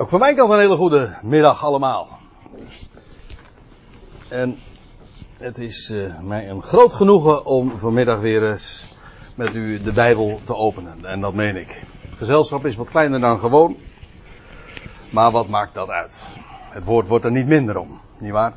[0.00, 2.08] Ook van mijn kant een hele goede middag allemaal.
[4.28, 4.58] En
[5.36, 8.94] het is uh, mij een groot genoegen om vanmiddag weer eens
[9.34, 11.04] met u de Bijbel te openen.
[11.04, 11.82] En dat meen ik.
[12.08, 13.76] Het gezelschap is wat kleiner dan gewoon.
[15.10, 16.22] Maar wat maakt dat uit?
[16.70, 18.52] Het woord wordt er niet minder om, nietwaar?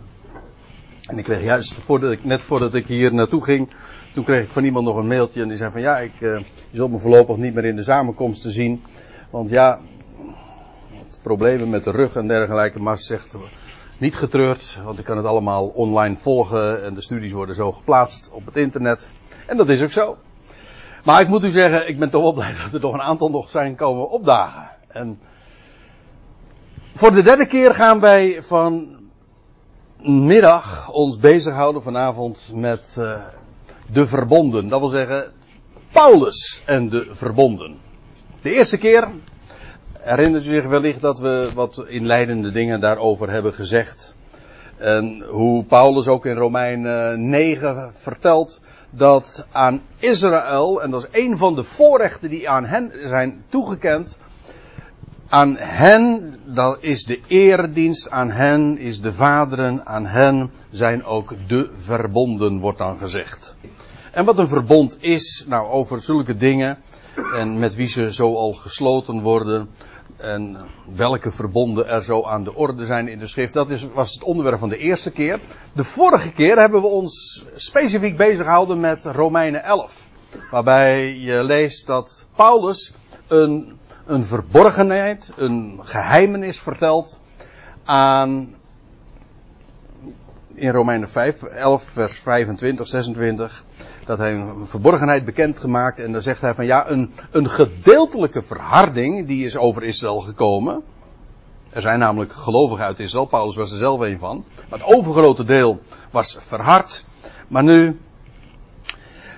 [1.05, 3.69] En ik kreeg juist, ik, net voordat ik hier naartoe ging,
[4.13, 6.39] toen kreeg ik van iemand nog een mailtje en die zei van ja, ik, uh,
[6.39, 8.83] je zult me voorlopig niet meer in de samenkomsten zien.
[9.29, 9.79] Want ja,
[11.23, 13.35] problemen met de rug en dergelijke, maar ze zegt
[13.97, 18.31] niet getreurd, want ik kan het allemaal online volgen en de studies worden zo geplaatst
[18.31, 19.11] op het internet.
[19.45, 20.17] En dat is ook zo.
[21.03, 23.29] Maar ik moet u zeggen, ik ben toch wel blij dat er toch een aantal
[23.29, 24.69] nog zijn komen opdagen.
[24.87, 25.19] En
[26.95, 28.43] voor de derde keer gaan wij
[30.01, 33.21] vanmiddag ons bezighouden vanavond met uh,
[33.91, 34.69] de verbonden.
[34.69, 35.31] Dat wil zeggen,
[35.91, 37.77] Paulus en de verbonden.
[38.41, 39.07] De eerste keer
[40.03, 44.15] herinnert u zich wellicht dat we wat inleidende dingen daarover hebben gezegd.
[44.77, 46.81] En hoe Paulus ook in Romein
[47.29, 52.91] 9 vertelt dat aan Israël, en dat is een van de voorrechten die aan hen
[53.07, 54.17] zijn toegekend,
[55.29, 61.35] aan hen, dat is de eredienst, aan hen is de vaderen, aan hen zijn ook
[61.47, 63.57] de verbonden, wordt dan gezegd.
[64.11, 66.77] En wat een verbond is, nou over zulke dingen,
[67.35, 69.69] en met wie ze zo al gesloten worden,
[70.23, 70.57] en
[70.95, 73.53] welke verbonden er zo aan de orde zijn in de schrift.
[73.53, 75.39] Dat is, was het onderwerp van de eerste keer.
[75.73, 80.07] De vorige keer hebben we ons specifiek bezig gehouden met Romeinen 11.
[80.51, 82.93] Waarbij je leest dat Paulus
[83.27, 87.19] een, een verborgenheid, een geheimenis vertelt
[87.83, 88.55] aan.
[90.53, 93.63] In Romeinen 5, 11, vers 25, 26
[94.05, 95.99] dat hij een verborgenheid bekend gemaakt.
[95.99, 100.83] En dan zegt hij van ja, een, een gedeeltelijke verharding die is over Israël gekomen.
[101.69, 104.45] Er zijn namelijk gelovigen uit Israël, Paulus was er zelf een van.
[104.69, 105.81] Maar het overgrote deel
[106.11, 107.05] was verhard.
[107.47, 107.99] Maar nu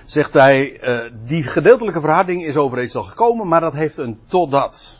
[0.04, 4.98] zegt hij, uh, die gedeeltelijke verharding is over Israël gekomen, maar dat heeft een totdat.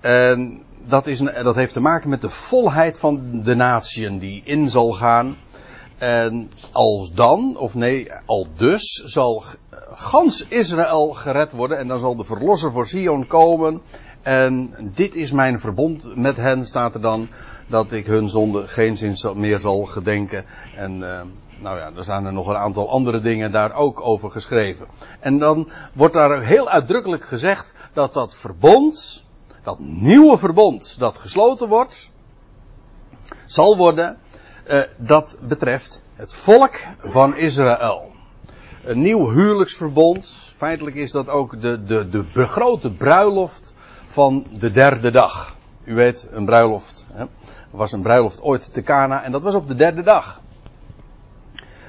[0.00, 4.70] En dat, is dat heeft te maken met de volheid van de natieën die in
[4.70, 5.36] zal gaan.
[5.98, 9.44] En als dan, of nee, al dus, zal
[9.94, 11.78] gans Israël gered worden.
[11.78, 13.80] En dan zal de verlosser voor Sion komen.
[14.22, 17.28] En dit is mijn verbond met hen, staat er dan.
[17.66, 20.44] Dat ik hun zonde geen zin meer zal gedenken.
[20.76, 21.20] En uh,
[21.62, 24.86] nou ja, er staan er nog een aantal andere dingen daar ook over geschreven.
[25.20, 29.21] En dan wordt daar heel uitdrukkelijk gezegd dat dat verbond,
[29.62, 32.10] dat nieuwe verbond dat gesloten wordt,
[33.46, 34.18] zal worden
[34.70, 38.10] uh, dat betreft het volk van Israël.
[38.84, 40.50] Een nieuw huwelijksverbond.
[40.56, 43.74] Feitelijk is dat ook de, de, de begrote bruiloft
[44.06, 45.56] van de derde dag.
[45.84, 47.06] U weet, een bruiloft.
[47.12, 47.24] Hè?
[47.70, 50.40] Was een bruiloft ooit te Cana en dat was op de derde dag.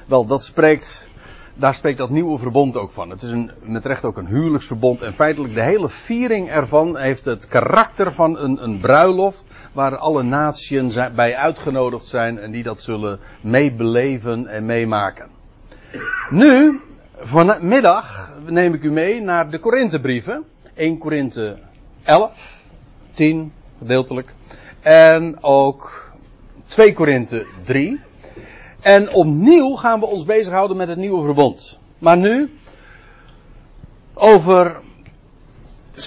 [0.06, 1.08] Wel, dat spreekt,
[1.54, 3.10] daar spreekt dat nieuwe verbond ook van.
[3.10, 7.24] Het is een, met recht ook een huwelijksverbond en feitelijk de hele viering ervan heeft
[7.24, 12.82] het karakter van een, een bruiloft waar alle naties bij uitgenodigd zijn en die dat
[12.82, 15.26] zullen meebeleven en meemaken.
[16.30, 16.80] Nu,
[17.18, 20.44] vanmiddag neem ik u mee naar de Korinthebrieven.
[20.74, 21.56] 1 Korinthe
[22.02, 22.68] 11,
[23.12, 24.34] 10 gedeeltelijk.
[24.80, 26.12] En ook
[26.66, 28.00] 2 Korinthe 3.
[28.84, 31.78] En opnieuw gaan we ons bezighouden met het nieuwe verbond.
[31.98, 32.58] Maar nu
[34.14, 34.80] over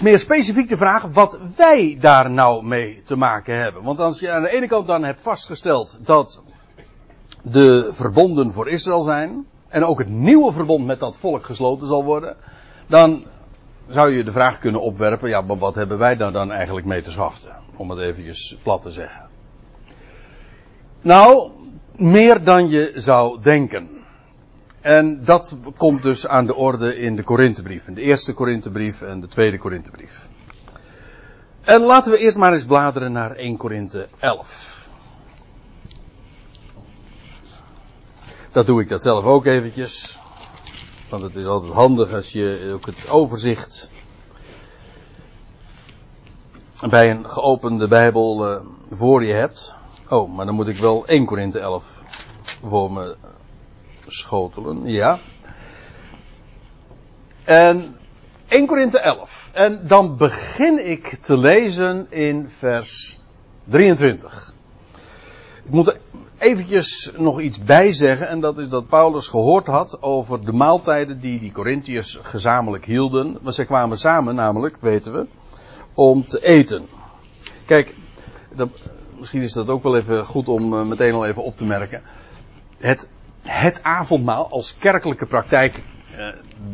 [0.02, 3.84] meer specifiek de vraag wat wij daar nou mee te maken hebben.
[3.84, 6.42] Want als je aan de ene kant dan hebt vastgesteld dat
[7.42, 9.46] de verbonden voor Israël zijn.
[9.68, 12.36] En ook het nieuwe verbond met dat volk gesloten zal worden.
[12.88, 13.26] Dan
[13.88, 17.02] zou je de vraag kunnen opwerpen, ja, maar wat hebben wij daar dan eigenlijk mee
[17.02, 17.56] te schaften?
[17.76, 19.30] Om het eventjes plat te zeggen.
[21.02, 21.52] Nou,
[21.98, 23.90] meer dan je zou denken.
[24.82, 27.94] En dat komt dus aan de orde in de Korinthebrieven.
[27.94, 30.28] De eerste Korinthebrief en de tweede Korinthebrief.
[31.62, 34.90] En laten we eerst maar eens bladeren naar 1 Korinthe 11.
[38.52, 40.20] Dat doe ik dat zelf ook eventjes.
[41.10, 43.90] Want het is altijd handig als je ook het overzicht
[46.90, 48.60] bij een geopende Bijbel uh,
[48.90, 49.76] voor je hebt.
[50.10, 52.04] Oh, maar dan moet ik wel 1 Korinthe 11
[52.62, 53.16] voor me
[54.08, 55.20] schotelen, ja.
[57.44, 57.96] En
[58.48, 59.50] 1 Korinthe 11.
[59.54, 63.20] En dan begin ik te lezen in vers
[63.64, 64.54] 23.
[65.64, 65.98] Ik moet
[66.38, 68.28] eventjes nog iets bij zeggen.
[68.28, 73.38] En dat is dat Paulus gehoord had over de maaltijden die die Corinthiërs gezamenlijk hielden.
[73.42, 75.28] Want zij kwamen samen namelijk, weten we,
[75.94, 76.86] om te eten.
[77.66, 77.96] Kijk,
[78.56, 78.70] dat,
[79.20, 82.02] misschien is dat ook wel even goed om uh, meteen al even op te merken.
[82.78, 83.10] Het,
[83.42, 85.84] het avondmaal als kerkelijke praktijk
[86.18, 86.28] uh,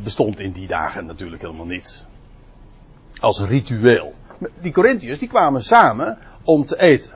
[0.04, 2.06] bestond in die dagen natuurlijk helemaal niet.
[3.20, 4.14] Als ritueel.
[4.62, 7.12] Die Corinthiërs die kwamen samen om te eten.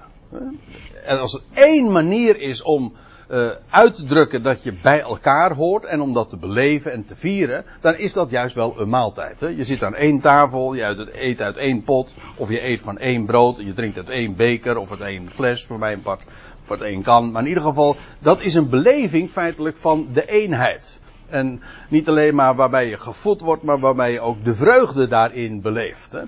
[1.05, 2.93] En als er één manier is om
[3.29, 7.05] uh, uit te drukken dat je bij elkaar hoort en om dat te beleven en
[7.05, 9.39] te vieren, dan is dat juist wel een maaltijd.
[9.39, 9.47] Hè?
[9.47, 13.25] Je zit aan één tafel, je eet uit één pot, of je eet van één
[13.25, 16.21] brood, je drinkt uit één beker of uit één fles, voor mijn part,
[16.63, 17.31] of uit één kan.
[17.31, 20.99] Maar in ieder geval, dat is een beleving feitelijk van de eenheid.
[21.29, 25.61] En niet alleen maar waarbij je gevoed wordt, maar waarbij je ook de vreugde daarin
[25.61, 26.11] beleeft.
[26.11, 26.21] Hè?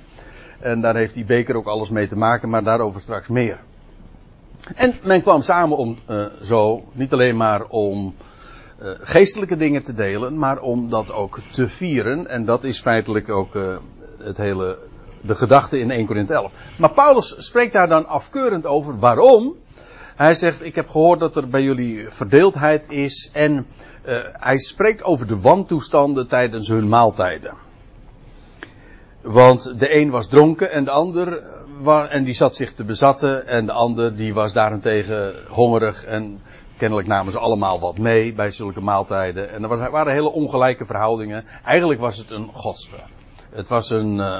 [0.60, 3.60] En daar heeft die beker ook alles mee te maken, maar daarover straks meer.
[4.76, 8.16] En men kwam samen om uh, zo, niet alleen maar om
[8.82, 12.28] uh, geestelijke dingen te delen, maar om dat ook te vieren.
[12.28, 13.76] En dat is feitelijk ook uh,
[14.20, 14.78] het hele,
[15.22, 16.52] de gedachte in 1 Corinthië 11.
[16.78, 19.00] Maar Paulus spreekt daar dan afkeurend over.
[19.00, 19.56] Waarom?
[20.16, 23.68] Hij zegt, ik heb gehoord dat er bij jullie verdeeldheid is en
[24.34, 27.54] hij spreekt over de wantoestanden tijdens hun maaltijden.
[29.22, 31.44] Want de een was dronken en de ander
[31.86, 36.42] en die zat zich te bezatten en de ander die was daarentegen hongerig en
[36.78, 39.52] kennelijk namen ze allemaal wat mee bij zulke maaltijden.
[39.52, 41.46] En er waren hele ongelijke verhoudingen.
[41.64, 42.98] Eigenlijk was het een godspe.
[43.50, 44.40] Het was een, uh,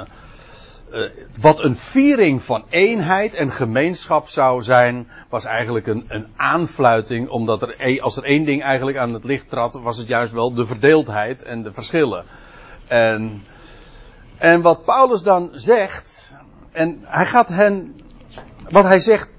[0.92, 1.08] uh,
[1.40, 7.62] wat een viering van eenheid en gemeenschap zou zijn, was eigenlijk een, een aanfluiting, omdat
[7.62, 10.54] er, e, als er één ding eigenlijk aan het licht trad, was het juist wel
[10.54, 12.24] de verdeeldheid en de verschillen.
[12.86, 13.44] En,
[14.38, 16.29] en wat Paulus dan zegt,
[16.72, 18.00] en hij gaat hen,
[18.70, 19.32] wat hij zegt,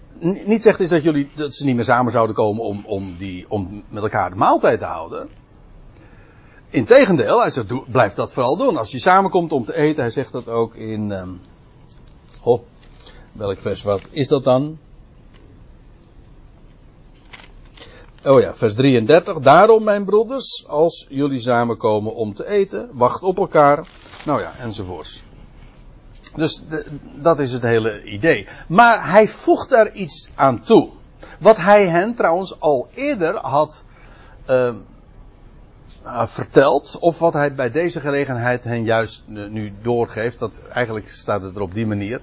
[0.46, 3.46] niet zegt is dat jullie, dat ze niet meer samen zouden komen om, om, die,
[3.50, 5.30] om met elkaar de maaltijd te houden.
[6.70, 8.78] Integendeel, hij zegt, blijf dat vooral doen.
[8.78, 11.40] Als je samenkomt om te eten, hij zegt dat ook in, um,
[13.32, 14.78] welk vers wat is dat dan?
[18.26, 19.40] Oh ja, vers 33.
[19.40, 23.88] Daarom, mijn broeders, als jullie samenkomen om te eten, wacht op elkaar.
[24.26, 25.21] Nou ja, enzovoorts.
[26.36, 26.62] Dus
[27.16, 28.48] dat is het hele idee.
[28.68, 30.90] Maar hij voegt daar iets aan toe.
[31.40, 33.84] Wat hij hen trouwens al eerder had
[34.48, 34.76] uh,
[36.26, 36.98] verteld.
[37.00, 40.40] Of wat hij bij deze gelegenheid hen juist nu doorgeeft.
[40.40, 42.22] Dat, eigenlijk staat het er op die manier.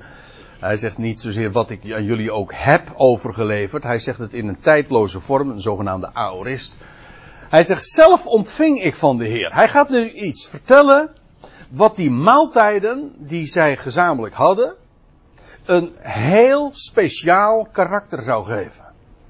[0.59, 3.83] Hij zegt niet zozeer wat ik aan jullie ook heb overgeleverd.
[3.83, 6.77] Hij zegt het in een tijdloze vorm, een zogenaamde aorist.
[7.49, 9.55] Hij zegt zelf ontving ik van de Heer.
[9.55, 11.11] Hij gaat nu iets vertellen
[11.71, 14.75] wat die maaltijden die zij gezamenlijk hadden,
[15.65, 18.85] een heel speciaal karakter zou geven.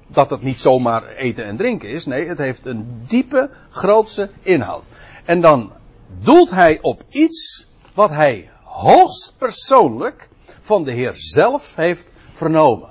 [0.07, 4.85] Dat het niet zomaar eten en drinken is, nee, het heeft een diepe, grootse inhoud.
[5.25, 5.71] En dan
[6.19, 12.89] doelt hij op iets wat hij hoogst persoonlijk van de Heer zelf heeft vernomen.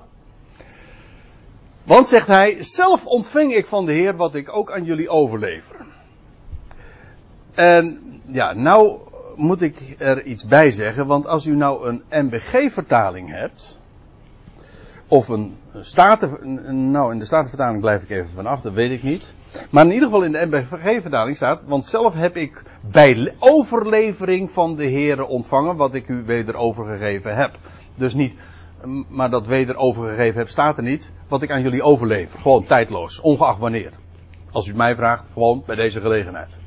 [1.82, 5.76] Want zegt hij, zelf ontving ik van de Heer wat ik ook aan jullie overlever.
[7.54, 8.98] En ja, nou
[9.38, 13.78] moet ik er iets bij zeggen, want als u nou een MBG-vertaling hebt,
[15.08, 19.34] of een staten, nou in de statenvertaling blijf ik even vanaf, dat weet ik niet.
[19.70, 24.76] Maar in ieder geval in de MBG-vertaling staat, want zelf heb ik bij overlevering van
[24.76, 27.58] de Heren ontvangen wat ik u weder overgegeven heb.
[27.94, 28.34] Dus niet,
[29.08, 32.40] maar dat weder overgegeven heb staat er niet, wat ik aan jullie overlever.
[32.40, 33.92] Gewoon tijdloos, ongeacht wanneer.
[34.52, 36.58] Als u mij vraagt, gewoon bij deze gelegenheid.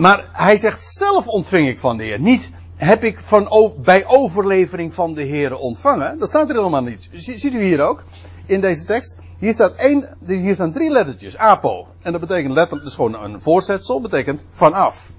[0.00, 2.20] Maar hij zegt zelf ontving ik van de Heer.
[2.20, 6.18] Niet heb ik van, bij overlevering van de Heer ontvangen.
[6.18, 7.08] Dat staat er helemaal niet.
[7.12, 8.02] Ziet u hier ook?
[8.46, 9.20] In deze tekst.
[9.38, 11.36] Hier, staat één, hier staan drie lettertjes.
[11.36, 11.86] Apo.
[12.02, 14.00] En dat betekent letterlijk, dus gewoon een voorzetsel.
[14.00, 15.10] Betekent vanaf.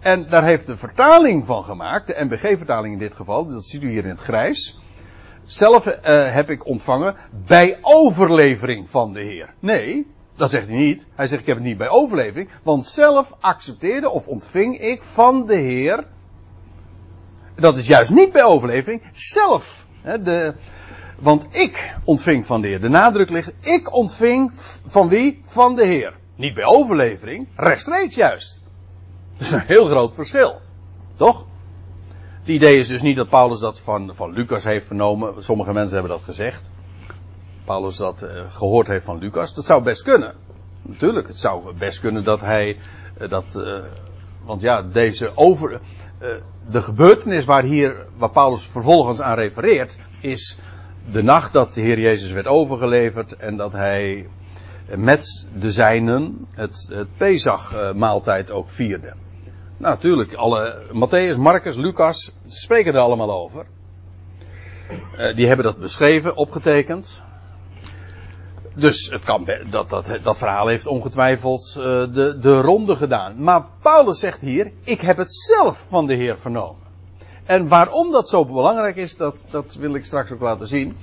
[0.00, 2.06] En daar heeft de vertaling van gemaakt.
[2.06, 3.48] De MBG-vertaling in dit geval.
[3.48, 4.78] Dat ziet u hier in het grijs.
[5.44, 7.16] Zelf uh, heb ik ontvangen
[7.46, 9.54] bij overlevering van de Heer.
[9.60, 10.06] Nee,
[10.36, 11.06] dat zegt hij niet.
[11.14, 12.48] Hij zegt ik heb het niet bij overlevering.
[12.62, 16.06] Want zelf accepteerde of ontving ik van de Heer.
[17.54, 19.02] Dat is juist niet bij overlevering.
[19.12, 19.86] Zelf.
[20.02, 20.54] Hè, de,
[21.18, 22.80] want ik ontving van de Heer.
[22.80, 23.52] De nadruk ligt.
[23.60, 24.50] Ik ontving
[24.86, 25.40] van wie?
[25.44, 26.14] Van de Heer.
[26.36, 27.48] Niet bij overlevering.
[27.56, 28.62] Rechtstreeks juist.
[29.36, 30.60] Dat is een heel groot verschil.
[31.16, 31.46] Toch?
[32.38, 35.44] Het idee is dus niet dat Paulus dat van, van Lucas heeft vernomen.
[35.44, 36.70] Sommige mensen hebben dat gezegd.
[37.66, 39.54] Paulus dat uh, gehoord heeft van Lucas.
[39.54, 40.34] Dat zou best kunnen.
[40.82, 42.76] Natuurlijk, het zou best kunnen dat hij
[43.20, 43.54] uh, dat.
[43.56, 43.78] Uh,
[44.44, 45.80] want ja, deze over.
[46.70, 50.58] de gebeurtenis waar hier, waar Paulus vervolgens aan refereert, is
[51.10, 54.28] de nacht dat de Heer Jezus werd overgeleverd en dat hij
[54.96, 59.12] met de zijnen het, het Pesach-maaltijd ook vierde.
[59.76, 63.66] Nou, natuurlijk, alle, Matthäus, Marcus, Lucas spreken er allemaal over.
[65.34, 67.22] Die hebben dat beschreven, opgetekend.
[68.76, 73.42] Dus het kan, dat, dat, dat verhaal heeft ongetwijfeld uh, de, de ronde gedaan.
[73.42, 76.84] Maar Paulus zegt hier, ik heb het zelf van de Heer vernomen.
[77.44, 80.96] En waarom dat zo belangrijk is, dat, dat wil ik straks ook laten zien.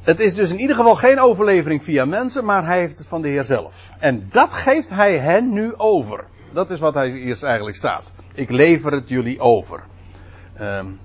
[0.00, 3.22] Het is dus in ieder geval geen overlevering via mensen, maar hij heeft het van
[3.22, 3.90] de Heer zelf.
[3.98, 6.24] En dat geeft hij hen nu over.
[6.52, 8.12] Dat is wat hij hier eigenlijk staat.
[8.34, 9.82] Ik lever het jullie over.
[10.60, 10.98] Um,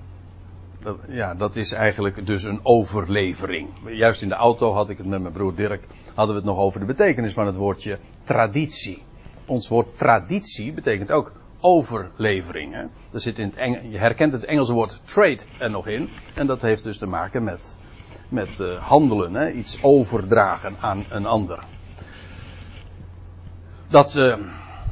[1.07, 3.69] ja, dat is eigenlijk dus een overlevering.
[3.85, 6.59] Juist in de auto had ik het met mijn broer Dirk, hadden we het nog
[6.59, 9.03] over de betekenis van het woordje traditie.
[9.45, 12.73] Ons woord traditie betekent ook overlevering.
[12.73, 12.85] Hè?
[13.19, 16.09] Zit in het je herkent het Engelse woord trade er nog in.
[16.33, 17.77] En dat heeft dus te maken met,
[18.29, 19.51] met uh, handelen, hè?
[19.51, 21.59] iets overdragen aan een ander.
[23.87, 24.37] Dat uh,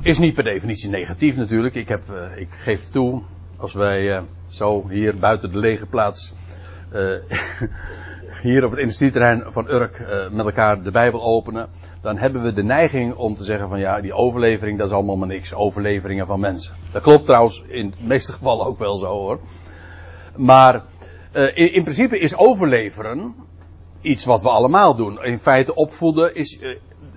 [0.01, 1.75] is niet per definitie negatief natuurlijk.
[1.75, 3.21] Ik, heb, uh, ik geef toe,
[3.57, 4.23] als wij
[4.53, 6.33] zo hier buiten de lege plaats,
[8.43, 11.69] hier op het industrieterrein van Urk uh, met elkaar de Bijbel openen,
[12.01, 15.15] dan hebben we de neiging om te zeggen van ja, die overlevering dat is allemaal
[15.15, 15.53] maar niks.
[15.53, 16.75] Overleveringen van mensen.
[16.91, 19.39] Dat klopt trouwens in de meeste gevallen ook wel zo hoor.
[20.35, 20.83] Maar
[21.33, 23.35] uh, in, in, principe is overleveren
[24.01, 25.23] iets wat we allemaal doen.
[25.23, 26.59] In feite opvoeden is,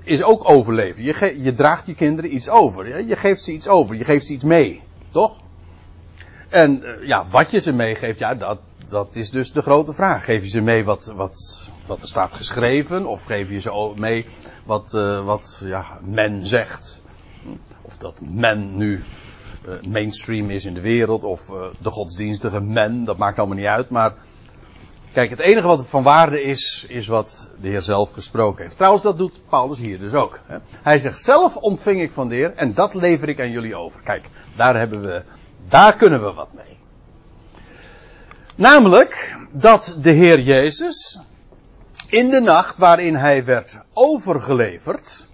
[0.04, 1.04] is ook overleven.
[1.04, 3.06] Je, je, draagt je kinderen iets over.
[3.06, 3.96] Je geeft ze iets over.
[3.96, 4.82] Je geeft ze iets mee.
[5.10, 5.36] Toch?
[6.56, 8.58] En ja, wat je ze meegeeft, ja, dat,
[8.90, 10.24] dat is dus de grote vraag.
[10.24, 13.06] Geef je ze mee wat, wat, wat er staat geschreven?
[13.06, 14.26] Of geef je ze mee
[14.64, 17.02] wat, uh, wat ja, men zegt?
[17.82, 19.02] Of dat men nu
[19.68, 23.66] uh, mainstream is in de wereld, of uh, de godsdienstige men, dat maakt allemaal niet
[23.66, 23.90] uit.
[23.90, 24.14] Maar
[25.12, 28.76] kijk, het enige wat van waarde is, is wat de Heer zelf gesproken heeft.
[28.76, 30.38] Trouwens, dat doet Paulus hier dus ook.
[30.46, 30.56] Hè?
[30.82, 34.00] Hij zegt, zelf ontving ik van de Heer en dat lever ik aan jullie over.
[34.02, 35.22] Kijk, daar hebben we,
[35.68, 36.78] daar kunnen we wat mee.
[38.56, 41.20] Namelijk dat de Heer Jezus
[42.08, 45.28] in de nacht waarin hij werd overgeleverd.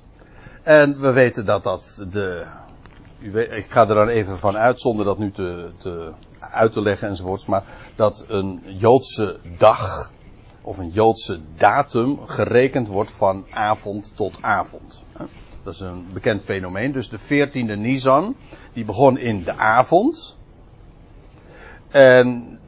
[0.62, 2.46] En we weten dat dat de.
[3.50, 7.08] Ik ga er dan even van uit zonder dat nu te, te uit te leggen
[7.08, 7.46] enzovoorts.
[7.46, 7.64] Maar
[7.96, 10.12] dat een Joodse dag
[10.62, 15.02] of een Joodse datum gerekend wordt van avond tot avond.
[15.62, 16.92] Dat is een bekend fenomeen.
[16.92, 18.36] Dus de 14e Nisan,
[18.72, 20.38] die begon in de avond.
[21.90, 22.58] En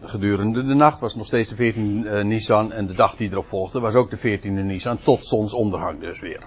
[0.00, 3.44] gedurende de nacht was nog steeds de 14 e Nisan en de dag die erop
[3.44, 6.42] volgde was ook de 14e Nisan tot zonsondergang dus weer.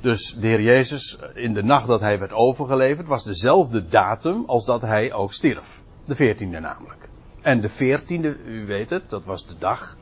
[0.00, 4.64] Dus de Heer Jezus in de nacht dat hij werd overgeleverd was dezelfde datum als
[4.64, 5.82] dat hij ook stierf.
[6.04, 7.08] De 14e namelijk.
[7.40, 9.96] En de 14e, u weet het, dat was de dag.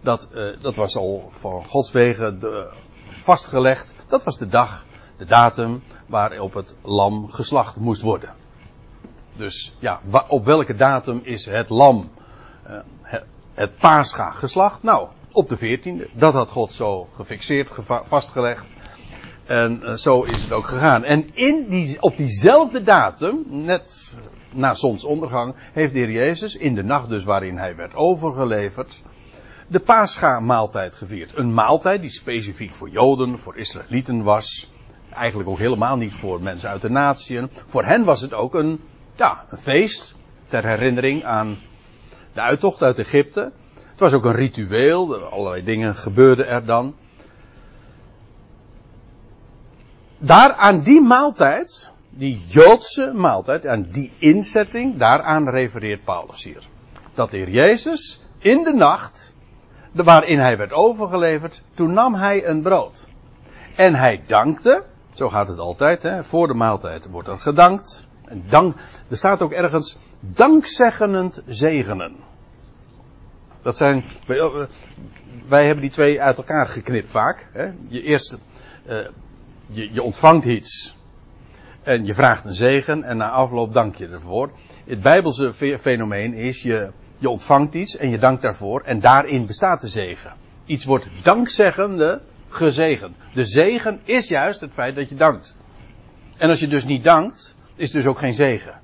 [0.00, 2.68] Dat, uh, dat was al van Gods wegen de,
[3.28, 3.94] vastgelegd.
[4.06, 4.84] Dat was de dag,
[5.16, 8.34] de datum waarop het lam geslacht moest worden.
[9.36, 12.10] Dus ja, op welke datum is het lam,
[12.70, 12.78] uh,
[13.54, 14.82] het paascha geslacht?
[14.82, 16.12] Nou, op de 14e.
[16.12, 17.70] Dat had God zo gefixeerd,
[18.04, 18.66] vastgelegd.
[19.44, 21.04] En uh, zo is het ook gegaan.
[21.04, 24.16] En in die, op diezelfde datum, net
[24.50, 29.02] na zonsondergang, heeft de Heer Jezus, in de nacht dus waarin hij werd overgeleverd,
[29.68, 31.36] de paascha maaltijd gevierd.
[31.36, 34.70] Een maaltijd die specifiek voor Joden, voor Israëlieten was.
[35.10, 37.50] Eigenlijk ook helemaal niet voor mensen uit de natieën.
[37.66, 38.80] Voor hen was het ook een
[39.16, 40.14] ja, een feest
[40.46, 41.56] ter herinnering aan
[42.32, 43.52] de uittocht uit Egypte.
[43.90, 46.94] Het was ook een ritueel, allerlei dingen gebeurden er dan.
[50.18, 56.62] Daar aan die maaltijd, die Joodse maaltijd, aan die inzetting, daaraan refereert Paulus hier.
[57.14, 59.27] Dat de Heer Jezus in de nacht,
[60.04, 63.06] waarin hij werd overgeleverd, toen nam hij een brood.
[63.76, 68.06] En hij dankte, zo gaat het altijd, hè, voor de maaltijd wordt er gedankt.
[68.48, 68.76] Dank,
[69.08, 72.16] er staat ook ergens dankzeggenend zegenen.
[73.62, 74.04] Dat zijn,
[75.48, 77.48] wij hebben die twee uit elkaar geknipt vaak.
[77.52, 77.70] Hè?
[77.88, 78.38] Je eerst,
[78.88, 79.06] uh,
[79.66, 80.96] je, je ontvangt iets.
[81.82, 84.50] En je vraagt een zegen en na afloop dank je ervoor.
[84.86, 89.80] Het bijbelse fenomeen is je, je ontvangt iets en je dankt daarvoor en daarin bestaat
[89.80, 90.32] de zegen.
[90.64, 93.16] Iets wordt dankzeggende gezegend.
[93.34, 95.56] De zegen is juist het feit dat je dankt.
[96.36, 98.80] En als je dus niet dankt, is dus ook geen zegen.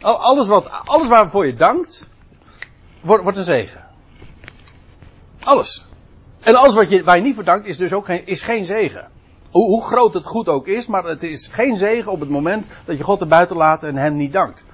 [0.00, 2.08] Alles, wat, alles waarvoor je dankt,
[3.00, 3.84] wordt, wordt een zegen.
[5.42, 5.86] Alles.
[6.40, 8.64] En alles wat je, waar je niet voor dankt, is dus ook geen, is geen
[8.64, 9.08] zegen.
[9.50, 12.66] Hoe, hoe groot het goed ook is, maar het is geen zegen op het moment
[12.84, 14.64] dat je God er buiten laat en hem niet dankt.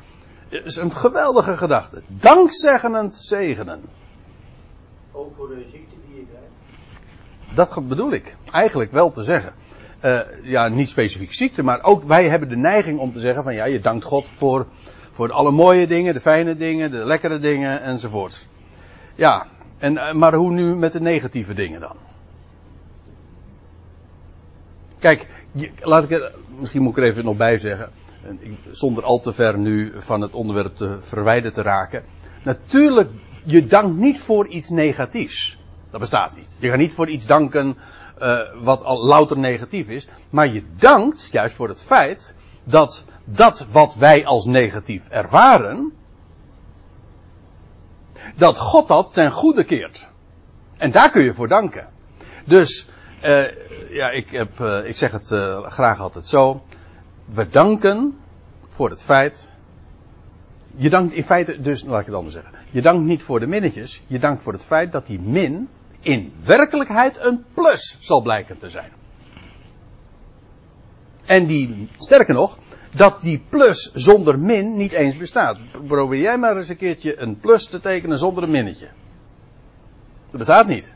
[0.48, 2.02] Het is een geweldige gedachte.
[2.06, 3.80] Dankzeggenend zegenen.
[5.12, 7.74] Ook voor de ziekte die je krijgt?
[7.74, 8.36] Dat bedoel ik.
[8.50, 9.52] Eigenlijk wel te zeggen.
[10.02, 13.54] Uh, ja, niet specifiek ziekte, maar ook wij hebben de neiging om te zeggen van
[13.54, 14.66] ja, je dankt God voor,
[15.10, 18.46] Voor alle mooie dingen, de fijne dingen, de lekkere dingen enzovoort.
[19.14, 19.46] Ja,
[19.78, 21.96] en, eh, maar hoe nu met de negatieve dingen dan?
[24.98, 25.26] Kijk,
[25.80, 27.90] laat ik er, misschien moet ik er even nog bij zeggen,
[28.70, 32.04] zonder al te ver nu van het onderwerp te verwijderd te raken.
[32.42, 33.10] Natuurlijk,
[33.44, 35.58] je dankt niet voor iets negatiefs.
[35.90, 36.56] Dat bestaat niet.
[36.58, 37.76] Je gaat niet voor iets danken
[38.22, 40.08] uh, wat al louter negatief is.
[40.30, 45.92] Maar je dankt juist voor het feit dat dat wat wij als negatief ervaren,
[48.36, 50.08] dat God dat ten goede keert.
[50.76, 51.88] En daar kun je voor danken.
[52.44, 52.88] Dus,
[53.24, 53.44] uh,
[53.90, 55.26] ja, ik, heb, uh, ik zeg het
[55.72, 56.62] graag altijd zo.
[57.26, 58.18] We danken
[58.66, 59.52] voor het feit.
[60.76, 62.52] Je dankt in feite, dus laat ik het anders zeggen.
[62.70, 64.02] Je dankt niet voor de minnetjes.
[64.06, 65.68] Je dankt voor het feit dat die min
[66.00, 68.92] in werkelijkheid een plus zal blijken te zijn.
[71.24, 72.58] En die, sterker nog,
[72.94, 75.58] dat die plus zonder min niet eens bestaat.
[75.86, 78.88] Probeer jij maar eens een keertje een plus te tekenen zonder een minnetje.
[80.30, 80.95] Dat bestaat niet.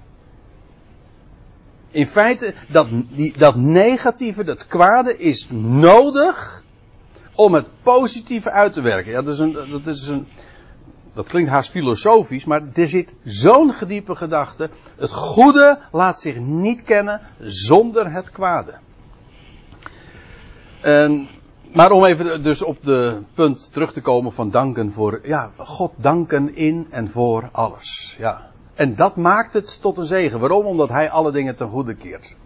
[1.91, 6.63] In feite, dat, die, dat negatieve, dat kwade is nodig
[7.35, 9.13] om het positieve uit te werken.
[9.13, 10.27] Ja, dat is een, dat is een,
[11.15, 14.71] dat klinkt haast filosofisch, maar er zit zo'n gediepe gedachte.
[14.97, 18.75] Het goede laat zich niet kennen zonder het kwade.
[20.81, 21.29] En,
[21.73, 25.93] maar om even dus op de punt terug te komen van danken voor, ja, God
[25.97, 28.17] danken in en voor alles.
[28.19, 28.50] Ja.
[28.75, 30.41] En dat maakt het tot een zegen.
[30.41, 30.67] Waarom?
[30.67, 32.37] Omdat hij alle dingen ten goede keert.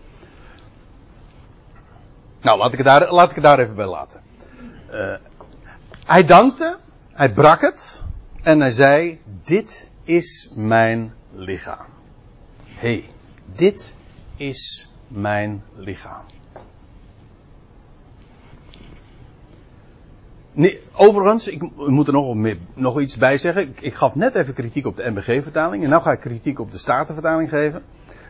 [2.40, 4.20] Nou, laat ik het daar, laat ik het daar even bij laten.
[4.90, 5.14] Uh,
[6.04, 6.76] hij dankte,
[7.12, 8.02] hij brak het
[8.42, 11.86] en hij zei: Dit is mijn lichaam.
[12.66, 13.08] Hey,
[13.52, 13.96] dit
[14.36, 16.24] is mijn lichaam.
[20.56, 23.62] Nee, overigens, ik moet er nog, nog iets bij zeggen.
[23.62, 25.84] Ik, ik, gaf net even kritiek op de MBG-vertaling.
[25.84, 27.83] En nu ga ik kritiek op de Statenvertaling geven.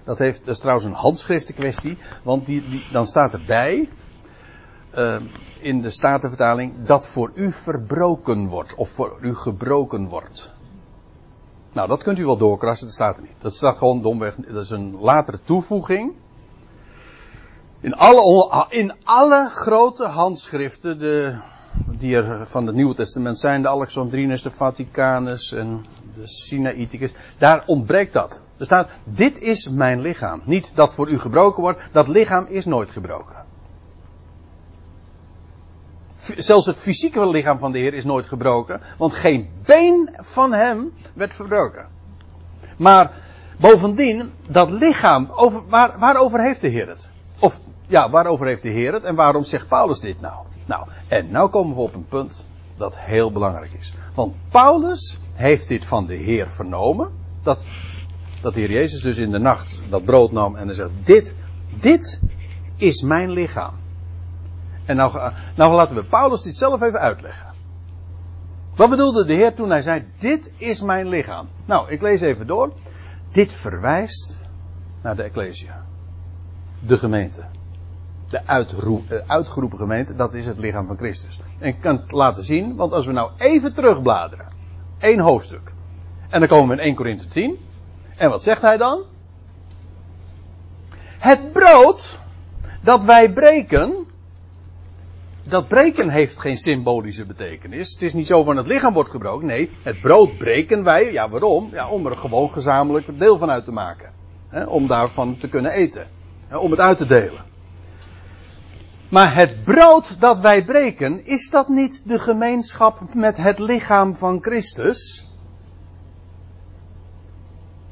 [0.04, 1.98] Dat, heeft, dat is trouwens een handschriftenkwestie.
[2.22, 3.88] Want die, dan staat erbij.
[4.94, 5.16] Uh,
[5.60, 6.72] in de Statenvertaling.
[6.86, 8.74] Dat voor u verbroken wordt.
[8.74, 10.52] Of voor u gebroken wordt.
[11.72, 12.86] Nou, dat kunt u wel doorkrassen.
[12.86, 13.36] Dat staat er niet.
[13.38, 14.34] Dat staat gewoon domweg.
[14.36, 16.12] Dat is een latere toevoeging.
[17.80, 20.98] In alle, in alle grote handschriften.
[20.98, 21.38] De,
[21.86, 25.84] die er van het Nieuwe Testament zijn, de Alexandrinus, de Vaticanus en
[26.14, 28.40] de Sinaiticus, daar ontbreekt dat.
[28.58, 30.42] Er staat, dit is mijn lichaam.
[30.44, 33.44] Niet dat voor u gebroken wordt, dat lichaam is nooit gebroken.
[36.36, 40.92] Zelfs het fysieke lichaam van de Heer is nooit gebroken, want geen been van hem
[41.14, 41.86] werd verbroken.
[42.76, 43.12] Maar
[43.58, 47.10] bovendien, dat lichaam, over, waar, waarover heeft de Heer het?
[47.38, 50.34] Of ja, waarover heeft de Heer het en waarom zegt Paulus dit nou?
[50.66, 52.46] Nou, en nou komen we op een punt
[52.76, 53.94] dat heel belangrijk is.
[54.14, 57.10] Want Paulus heeft dit van de Heer vernomen.
[57.42, 57.64] Dat,
[58.40, 61.36] dat de Heer Jezus dus in de nacht dat brood nam en hij zegt: Dit,
[61.74, 62.20] dit
[62.76, 63.74] is mijn lichaam.
[64.84, 67.52] En nou, nou laten we Paulus dit zelf even uitleggen.
[68.74, 71.48] Wat bedoelde de Heer toen hij zei: Dit is mijn lichaam?
[71.64, 72.72] Nou, ik lees even door.
[73.30, 74.48] Dit verwijst
[75.02, 75.84] naar de Ecclesia.
[76.78, 77.44] De gemeente
[78.42, 81.40] de eh, uitgeroepen gemeente, dat is het lichaam van Christus.
[81.58, 84.46] En ik kan het laten zien, want als we nou even terugbladeren,
[84.98, 85.72] één hoofdstuk,
[86.28, 87.58] en dan komen we in 1 Korinthe 10,
[88.16, 89.02] en wat zegt hij dan?
[91.18, 92.18] Het brood
[92.82, 93.94] dat wij breken,
[95.42, 97.92] dat breken heeft geen symbolische betekenis.
[97.92, 99.46] Het is niet zo van het lichaam wordt gebroken.
[99.46, 101.12] Nee, het brood breken wij.
[101.12, 101.68] Ja, waarom?
[101.72, 104.12] Ja, om er gewoon gezamenlijk deel van uit te maken.
[104.66, 106.06] om daarvan te kunnen eten.
[106.50, 107.53] om het uit te delen.
[109.14, 114.42] Maar het brood dat wij breken, is dat niet de gemeenschap met het lichaam van
[114.42, 115.28] Christus?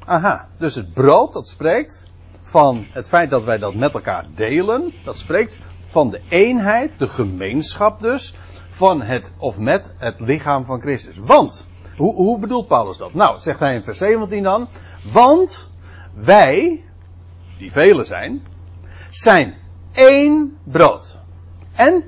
[0.05, 2.07] Aha, dus het brood dat spreekt
[2.41, 7.07] van het feit dat wij dat met elkaar delen, dat spreekt van de eenheid, de
[7.07, 8.35] gemeenschap dus,
[8.69, 11.17] van het of met het lichaam van Christus.
[11.17, 13.13] Want, hoe, hoe bedoelt Paulus dat?
[13.13, 14.67] Nou, zegt hij in vers 17 dan,
[15.11, 15.69] want
[16.13, 16.83] wij,
[17.57, 18.43] die velen zijn,
[19.09, 19.61] zijn
[19.93, 21.19] één brood.
[21.75, 22.03] En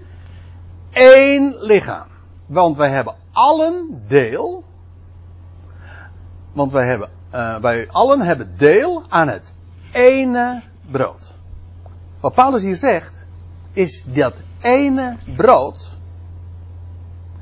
[0.91, 2.08] één lichaam.
[2.45, 4.63] Want wij hebben allen deel.
[6.54, 9.54] Want wij, hebben, uh, wij allen hebben deel aan het
[9.91, 11.34] ene brood.
[12.19, 13.26] Wat Paulus hier zegt,
[13.71, 15.98] is dat ene brood.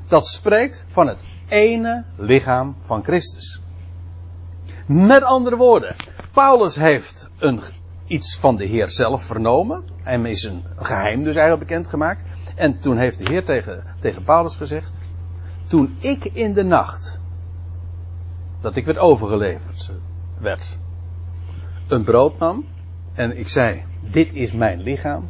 [0.08, 3.60] Dat spreekt van het ene lichaam van Christus.
[4.86, 5.96] Met andere woorden,
[6.32, 7.62] Paulus heeft een
[8.06, 9.84] iets van de Heer zelf vernomen.
[10.02, 12.24] Hem is een geheim dus eigenlijk bekendgemaakt.
[12.54, 14.98] En toen heeft de Heer tegen, tegen Paulus gezegd.
[15.66, 17.20] toen ik in de nacht,
[18.60, 19.92] dat ik werd overgeleverd
[20.38, 20.76] werd,
[21.88, 22.64] een brood nam
[23.14, 25.28] en ik zei, dit is mijn lichaam,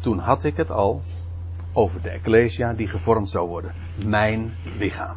[0.00, 1.02] toen had ik het al
[1.72, 3.74] over de Ecclesia die gevormd zou worden.
[4.04, 5.16] Mijn lichaam.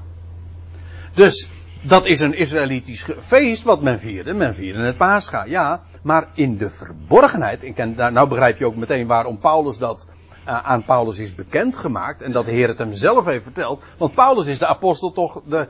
[1.13, 1.49] Dus
[1.81, 4.33] dat is een Israëlitisch feest wat men vierde.
[4.33, 5.81] Men vierde het Pascha, ja.
[6.03, 10.07] Maar in de verborgenheid, ik ken, nou begrijp je ook meteen waarom Paulus dat
[10.47, 12.21] uh, aan Paulus is bekendgemaakt.
[12.21, 13.81] En dat de Heer het hem zelf heeft verteld.
[13.97, 15.67] Want Paulus is de apostel toch de,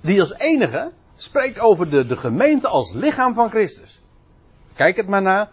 [0.00, 4.02] die als enige spreekt over de, de gemeente als lichaam van Christus.
[4.74, 5.50] Kijk het maar na.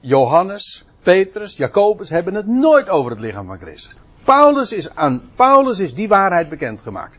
[0.00, 3.96] Johannes, Petrus, Jacobus hebben het nooit over het lichaam van Christus.
[4.24, 7.18] Paulus is aan Paulus is die waarheid bekendgemaakt.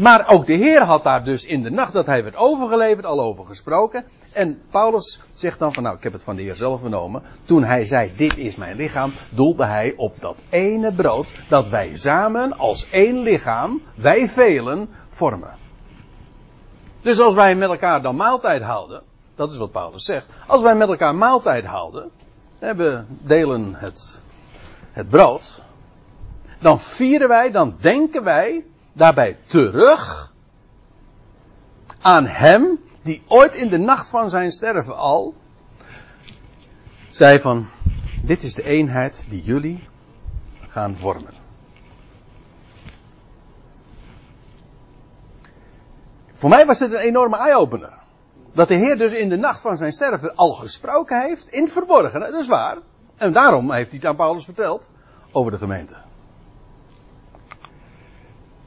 [0.00, 3.20] Maar ook de Heer had daar dus in de nacht dat hij werd overgeleverd al
[3.20, 4.04] over gesproken.
[4.32, 7.22] En Paulus zegt dan van nou, ik heb het van de Heer zelf vernomen.
[7.44, 11.96] Toen hij zei, dit is mijn lichaam, doelde hij op dat ene brood dat wij
[11.96, 15.54] samen als één lichaam, wij velen, vormen.
[17.00, 19.02] Dus als wij met elkaar dan maaltijd houden,
[19.34, 20.26] dat is wat Paulus zegt.
[20.46, 22.10] Als wij met elkaar maaltijd houden,
[22.58, 24.22] we delen het,
[24.92, 25.62] het brood,
[26.58, 30.32] dan vieren wij, dan denken wij daarbij terug
[32.00, 35.34] aan hem die ooit in de nacht van zijn sterven al
[37.10, 37.68] zei van,
[38.22, 39.88] dit is de eenheid die jullie
[40.68, 41.34] gaan vormen.
[46.32, 47.92] Voor mij was dit een enorme eye-opener.
[48.52, 51.72] Dat de Heer dus in de nacht van zijn sterven al gesproken heeft, in het
[51.72, 52.76] verborgen, dat is waar.
[53.16, 54.90] En daarom heeft hij het aan Paulus verteld
[55.32, 55.94] over de gemeente.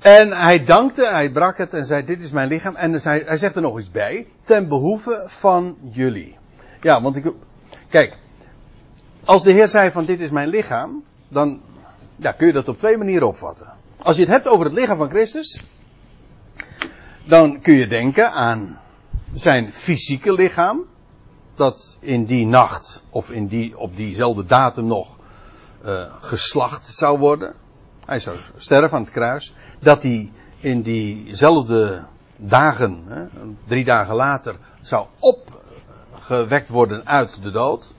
[0.04, 2.76] En hij dankte, hij brak het en zei: Dit is mijn lichaam.
[2.76, 6.38] En hij, hij zegt er nog iets bij: Ten behoeve van jullie.
[6.82, 7.32] Ja, want ik.
[7.90, 8.18] Kijk,
[9.24, 11.62] als de Heer zei: van Dit is mijn lichaam, dan
[12.16, 13.68] ja, kun je dat op twee manieren opvatten.
[13.98, 15.62] Als je het hebt over het lichaam van Christus,
[17.24, 18.80] dan kun je denken aan
[19.34, 20.86] zijn fysieke lichaam,
[21.56, 25.18] dat in die nacht of in die, op diezelfde datum nog
[25.86, 27.56] uh, geslacht zou worden.
[28.06, 29.56] Hij zou sterven aan het kruis.
[29.80, 32.04] Dat hij in diezelfde
[32.38, 33.24] dagen, hè,
[33.68, 37.94] drie dagen later, zou opgewekt worden uit de dood.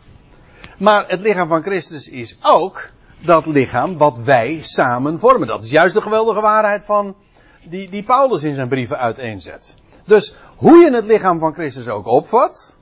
[0.79, 2.89] Maar het lichaam van Christus is ook
[3.19, 5.49] dat lichaam wat wij samen vormen.
[5.49, 7.17] Dat is juist de geweldige waarheid van
[7.65, 9.75] die, die Paulus in zijn brieven uiteenzet.
[10.05, 12.77] Dus hoe je het lichaam van Christus ook opvat,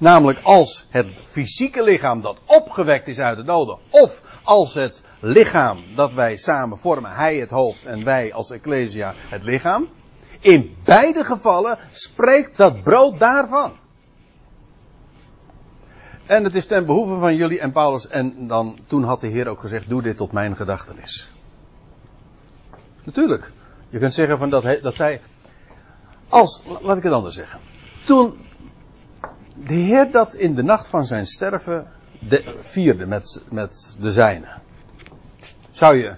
[0.00, 5.78] namelijk als het fysieke lichaam dat opgewekt is uit de doden, of als het lichaam
[5.94, 9.88] dat wij samen vormen, hij het hoofd en wij als Ecclesia het lichaam,
[10.40, 13.78] in beide gevallen spreekt dat brood daarvan.
[16.26, 18.08] En het is ten behoeve van jullie en Paulus.
[18.08, 21.30] En dan, toen had de Heer ook gezegd: Doe dit tot mijn gedachtenis.
[23.04, 23.52] Natuurlijk.
[23.88, 25.20] Je kunt zeggen van dat, dat zij.
[26.28, 27.60] Als, laat ik het anders zeggen.
[28.04, 28.38] Toen
[29.66, 31.86] de Heer dat in de nacht van zijn sterven
[32.18, 34.62] de, vierde met, met de zijnen.
[35.70, 36.16] Zou je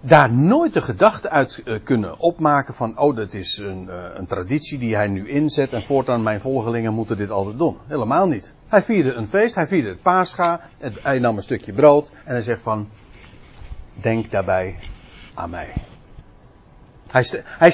[0.00, 4.26] daar nooit de gedachte uit uh, kunnen opmaken van, oh, dat is een, uh, een,
[4.26, 7.78] traditie die hij nu inzet en voortaan mijn volgelingen moeten dit altijd doen.
[7.86, 8.54] Helemaal niet.
[8.68, 12.32] Hij vierde een feest, hij vierde het paascha, het, hij nam een stukje brood en
[12.32, 12.88] hij zegt van,
[13.94, 14.78] denk daarbij
[15.34, 15.72] aan mij.
[17.06, 17.70] Hij, hij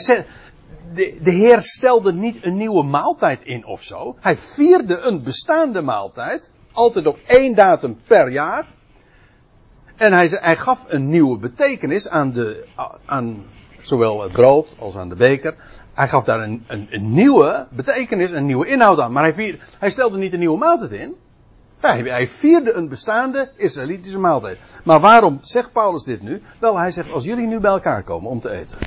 [0.94, 4.16] de, de Heer stelde niet een nieuwe maaltijd in of zo.
[4.20, 6.52] Hij vierde een bestaande maaltijd.
[6.72, 8.66] Altijd op één datum per jaar.
[9.96, 12.66] En hij, gaf een nieuwe betekenis aan, de,
[13.04, 13.44] aan
[13.80, 15.56] zowel het brood als aan de beker.
[15.94, 19.12] Hij gaf daar een, een, nieuwe betekenis, een nieuwe inhoud aan.
[19.12, 21.14] Maar hij, vierde, hij stelde niet een nieuwe maaltijd in.
[21.80, 24.58] Hij vierde een bestaande Israëlitische maaltijd.
[24.84, 26.42] Maar waarom zegt Paulus dit nu?
[26.58, 28.78] Wel, hij zegt, als jullie nu bij elkaar komen om te eten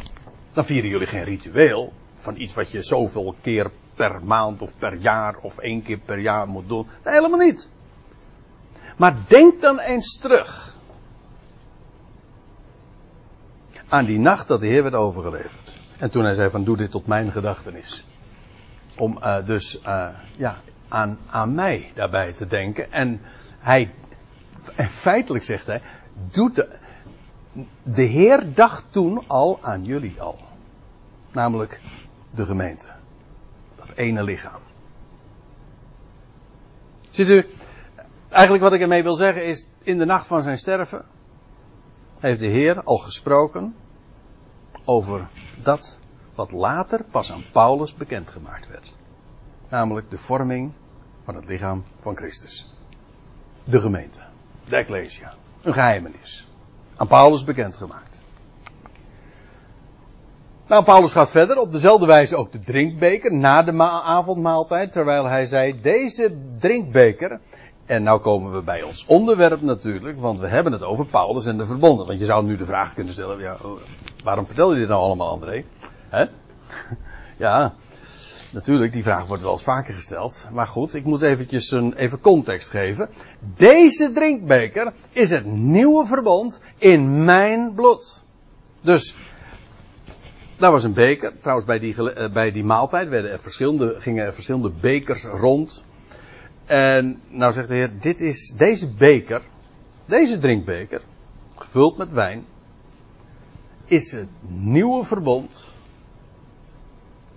[0.54, 4.96] dan vieren jullie geen ritueel van iets wat je zoveel keer per maand of per
[4.96, 6.88] jaar of één keer per jaar moet doen.
[7.04, 7.70] Nee, helemaal niet.
[8.98, 10.76] Maar denk dan eens terug
[13.88, 15.80] aan die nacht dat de Heer werd overgeleverd.
[15.98, 18.06] En toen hij zei van doe dit tot mijn gedachtenis.
[18.98, 22.92] Om uh, dus uh, ja, aan, aan mij daarbij te denken.
[22.92, 23.22] En
[23.60, 23.94] hij,
[24.90, 25.82] feitelijk zegt hij,
[26.32, 26.80] doet de,
[27.84, 30.40] de Heer dacht toen al aan jullie al.
[31.32, 31.82] Namelijk
[32.36, 32.88] de gemeente.
[33.76, 34.62] Dat ene lichaam.
[37.10, 37.50] Ziet u,
[38.30, 41.06] eigenlijk wat ik ermee wil zeggen is, in de nacht van zijn sterven
[42.20, 43.76] heeft de Heer al gesproken
[44.86, 45.28] over
[45.64, 45.98] dat
[46.36, 48.94] wat later pas aan Paulus bekendgemaakt werd.
[49.70, 50.72] Namelijk de vorming
[51.24, 52.74] van het lichaam van Christus.
[53.64, 54.20] De gemeente.
[54.70, 55.34] De Ecclesia.
[55.62, 56.51] Een geheimenis
[57.02, 58.20] aan Paulus bekendgemaakt.
[60.68, 65.46] Nou, Paulus gaat verder, op dezelfde wijze ook de drinkbeker na de avondmaaltijd, terwijl hij
[65.46, 67.40] zei, deze drinkbeker,
[67.86, 71.58] en nou komen we bij ons onderwerp natuurlijk, want we hebben het over Paulus en
[71.58, 72.08] de verbonden.
[72.08, 73.58] Want je zou nu de vraag kunnen stellen, ja,
[74.24, 75.64] waarom vertel je dit nou allemaal, André?
[77.38, 77.74] Ja,
[78.52, 80.48] natuurlijk, die vraag wordt wel eens vaker gesteld.
[80.52, 83.10] Maar goed, ik moet eventjes een, even context geven.
[83.56, 88.24] Deze drinkbeker is het nieuwe verbond in mijn bloed.
[88.82, 89.16] Dus,
[90.58, 91.34] daar was een beker.
[91.40, 95.84] Trouwens, bij die, eh, bij die maaltijd werden er verschillende, gingen er verschillende bekers rond.
[96.66, 99.42] En nou zegt de Heer, dit is deze beker,
[100.06, 101.02] deze drinkbeker,
[101.56, 102.46] gevuld met wijn,
[103.86, 105.71] is het nieuwe verbond,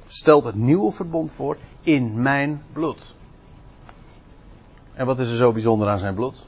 [0.07, 3.15] stelt het nieuwe verbond voor in mijn bloed.
[4.95, 6.47] En wat is er zo bijzonder aan zijn bloed?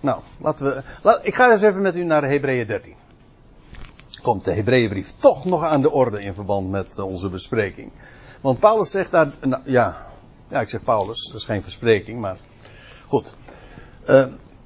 [0.00, 1.18] Nou, laten we.
[1.22, 2.94] Ik ga eens even met u naar Hebreeën 13.
[4.22, 7.92] Komt de Hebreeënbrief toch nog aan de orde in verband met onze bespreking?
[8.40, 9.32] Want Paulus zegt daar.
[9.40, 10.06] Nou, ja,
[10.48, 12.36] ja, ik zeg Paulus, dat is geen verspreking, maar
[13.06, 13.34] goed.
[14.08, 14.24] Uh,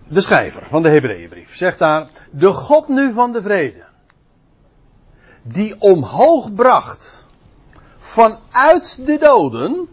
[0.09, 3.85] de schrijver van de Hebreeënbrief zegt daar: De God nu van de vrede,
[5.53, 7.27] die omhoog bracht
[7.99, 9.89] vanuit de doden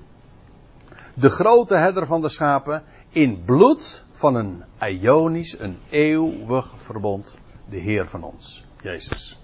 [1.14, 7.38] de grote herder van de schapen in bloed van een Ionisch, een eeuwig verbond,
[7.70, 9.40] de Heer van ons, Jezus.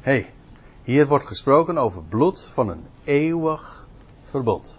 [0.00, 0.32] hey,
[0.82, 3.86] hier wordt gesproken over bloed van een eeuwig
[4.22, 4.76] verbond.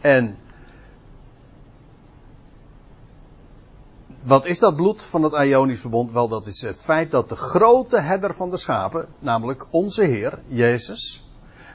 [0.00, 0.38] En
[4.22, 6.12] wat is dat bloed van het Ionisch verbond?
[6.12, 10.38] Wel, dat is het feit dat de grote herder van de schapen, namelijk onze Heer,
[10.46, 11.24] Jezus,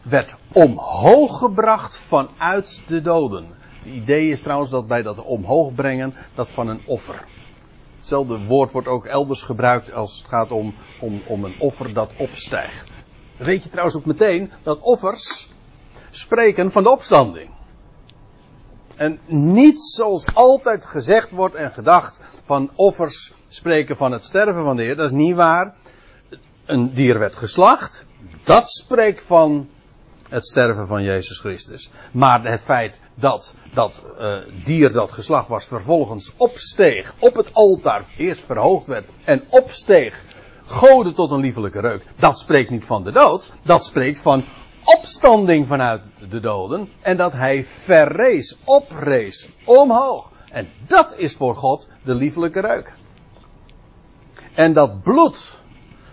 [0.04, 3.48] werd omhoog gebracht vanuit de doden.
[3.78, 7.26] Het idee is trouwens dat bij dat omhoog brengen, dat van een offer.
[7.98, 12.12] Hetzelfde woord wordt ook elders gebruikt als het gaat om, om, om een offer dat
[12.18, 13.06] opstijgt.
[13.38, 15.50] Weet je trouwens ook meteen dat offers
[16.10, 17.50] spreken van de opstanding.
[18.98, 24.76] En niet zoals altijd gezegd wordt en gedacht van offers spreken van het sterven van
[24.76, 24.96] de Heer.
[24.96, 25.76] Dat is niet waar.
[26.66, 28.06] Een dier werd geslacht.
[28.44, 29.70] Dat spreekt van
[30.30, 31.92] het sterven van Jezus Christus.
[32.12, 38.06] Maar het feit dat dat uh, dier dat geslacht was vervolgens opsteeg op het altaar,
[38.18, 40.24] eerst verhoogd werd en opsteeg,
[40.66, 42.06] goden tot een liefelijke reuk.
[42.16, 44.44] Dat spreekt niet van de dood, dat spreekt van
[44.96, 50.32] opstanding vanuit de doden en dat hij verrees, oprees, omhoog.
[50.52, 52.94] En dat is voor God de liefelijke reuk.
[54.54, 55.60] En dat bloed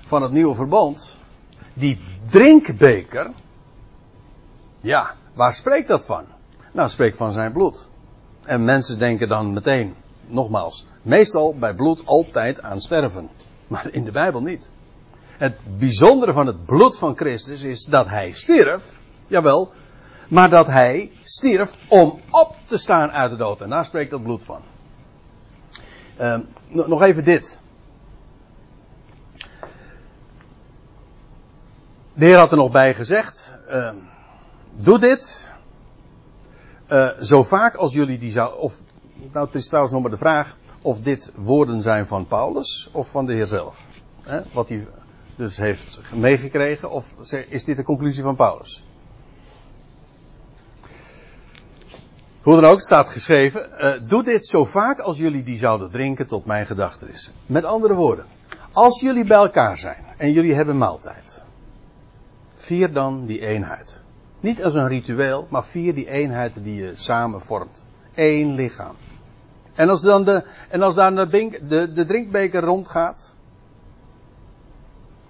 [0.07, 1.19] van het nieuwe verbond,
[1.75, 3.31] die drinkbeker,
[4.81, 6.25] ja, waar spreekt dat van?
[6.73, 7.89] Nou, spreekt van zijn bloed.
[8.45, 9.95] En mensen denken dan meteen,
[10.27, 13.29] nogmaals, meestal bij bloed altijd aan sterven.
[13.67, 14.71] Maar in de Bijbel niet.
[15.45, 19.73] Het bijzondere van het bloed van Christus is dat hij stierf, jawel,
[20.29, 23.61] maar dat hij stierf om op te staan uit de dood.
[23.61, 24.61] En daar spreekt dat bloed van.
[26.21, 27.61] Uh, nog even dit.
[32.15, 33.91] De Heer had er nog bij gezegd: uh,
[34.77, 35.51] Doe dit.
[36.89, 38.59] Uh, zo vaak als jullie die zou.
[38.59, 38.81] Of,
[39.33, 43.09] nou, het is trouwens nog maar de vraag of dit woorden zijn van Paulus of
[43.09, 43.81] van de Heer zelf.
[44.23, 44.87] Hè, wat hij
[45.37, 48.87] dus heeft meegekregen, of is dit de conclusie van Paulus?
[52.43, 56.27] Hoe dan ook, staat geschreven, uh, doe dit zo vaak als jullie die zouden drinken
[56.27, 57.31] tot mijn gedachtenis.
[57.47, 58.27] Met andere woorden,
[58.73, 61.43] als jullie bij elkaar zijn en jullie hebben maaltijd,
[62.55, 64.01] vier dan die eenheid.
[64.41, 67.87] Niet als een ritueel, maar vier die eenheid die je samen vormt.
[68.15, 68.95] Eén lichaam.
[69.75, 73.34] En als dan de, en als bink, de, de drinkbeker rondgaat,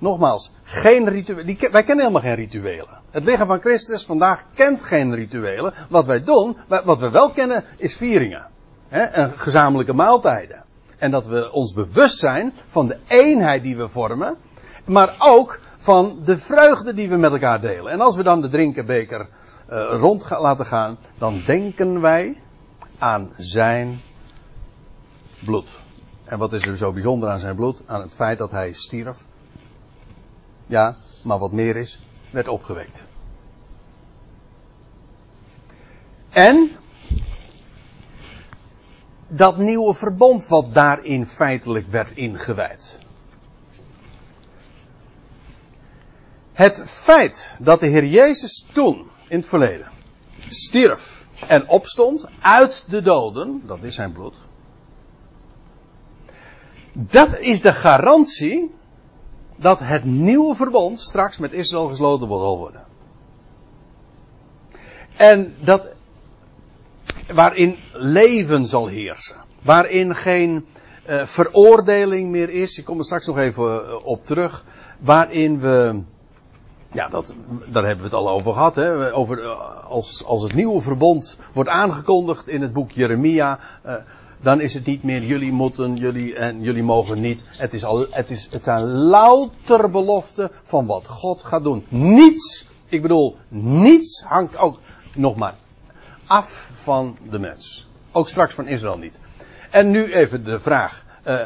[0.05, 1.57] Nogmaals, geen rituelen.
[1.73, 3.01] Wij kennen helemaal geen rituelen.
[3.11, 5.75] Het lichaam van Christus vandaag kent geen rituelen.
[5.89, 8.47] Wat wij doen, wat we wel kennen, is vieringen.
[8.89, 10.65] Hè, en gezamenlijke maaltijden.
[10.99, 14.37] En dat we ons bewust zijn van de eenheid die we vormen.
[14.85, 17.93] Maar ook van de vreugde die we met elkaar delen.
[17.93, 19.29] En als we dan de drinkenbeker
[19.71, 22.41] uh, rond laten gaan, dan denken wij
[22.99, 24.01] aan zijn
[25.45, 25.69] bloed.
[26.25, 27.83] En wat is er zo bijzonder aan zijn bloed?
[27.87, 29.27] Aan het feit dat hij stierf
[30.67, 32.01] ja, maar wat meer is,
[32.31, 33.07] werd opgewekt.
[36.31, 36.71] En
[39.29, 42.99] dat nieuwe verbond wat daarin feitelijk werd ingewijd.
[46.53, 49.89] Het feit dat de Heer Jezus toen, in het verleden,
[50.49, 54.37] stierf en opstond uit de doden, dat is zijn bloed.
[56.93, 58.75] Dat is de garantie
[59.57, 62.83] dat het nieuwe verbond straks met Israël gesloten zal worden.
[65.17, 65.95] En dat
[67.33, 69.37] waarin leven zal heersen.
[69.63, 70.67] Waarin geen
[71.09, 72.79] uh, veroordeling meer is.
[72.79, 74.65] Ik kom er straks nog even uh, op terug.
[75.01, 76.03] Waarin we.
[76.93, 77.35] Ja, dat,
[77.67, 78.75] daar hebben we het al over gehad.
[78.75, 79.15] Hè?
[79.15, 83.59] Over, uh, als, als het nieuwe verbond wordt aangekondigd in het boek Jeremia.
[84.45, 87.45] Dan is het niet meer jullie moeten, jullie en jullie mogen niet.
[87.57, 91.85] Het, is al, het, is, het zijn louter beloften van wat God gaat doen.
[91.89, 94.79] Niets, ik bedoel, niets hangt ook
[95.15, 95.55] nog maar
[96.27, 97.87] af van de mens.
[98.13, 99.19] Ook straks van Israël niet.
[99.71, 101.05] En nu even de vraag.
[101.27, 101.41] Uh,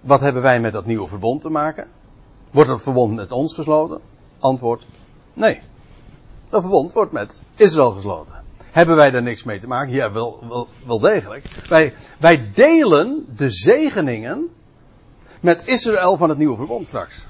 [0.00, 1.88] wat hebben wij met dat nieuwe verbond te maken?
[2.50, 4.00] Wordt het verbond met ons gesloten?
[4.38, 4.86] Antwoord.
[5.32, 5.60] Nee.
[6.48, 8.44] Dat verbond wordt met Israël gesloten.
[8.76, 9.92] Hebben wij daar niks mee te maken?
[9.92, 11.48] Ja, wel, wel, wel degelijk.
[11.68, 14.48] Wij, wij delen de zegeningen
[15.40, 17.26] met Israël van het nieuwe verbond straks.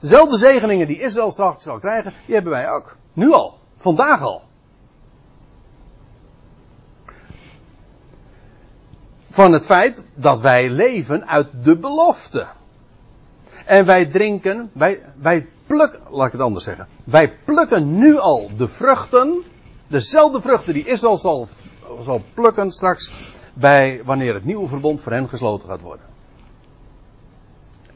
[0.00, 2.96] Dezelfde zegeningen die Israël straks zal krijgen, die hebben wij ook.
[3.12, 3.58] Nu al.
[3.76, 4.42] Vandaag al.
[9.30, 12.46] van het feit dat wij leven uit de belofte.
[13.64, 16.86] En wij drinken, wij, wij plukken, laat ik het anders zeggen.
[17.04, 19.42] Wij plukken nu al de vruchten,
[19.88, 21.48] dezelfde vruchten die Israël zal,
[22.02, 23.12] zal plukken straks
[23.54, 26.06] bij wanneer het nieuwe verbond voor hen gesloten gaat worden.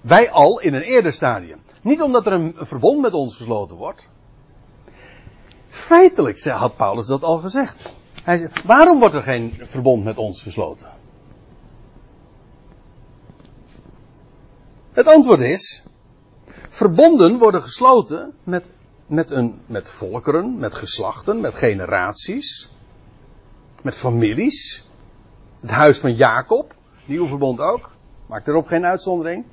[0.01, 1.59] Wij al in een eerder stadium.
[1.83, 4.09] Niet omdat er een verbond met ons gesloten wordt.
[5.69, 7.95] Feitelijk had Paulus dat al gezegd.
[8.23, 10.91] Hij zegt, waarom wordt er geen verbond met ons gesloten?
[14.93, 15.83] Het antwoord is,
[16.69, 18.71] verbonden worden gesloten met,
[19.13, 22.71] met, een, met volkeren, met geslachten, met generaties,
[23.83, 24.89] met families.
[25.61, 27.91] Het huis van Jacob, nieuw verbond ook,
[28.27, 29.45] maakt erop geen uitzondering.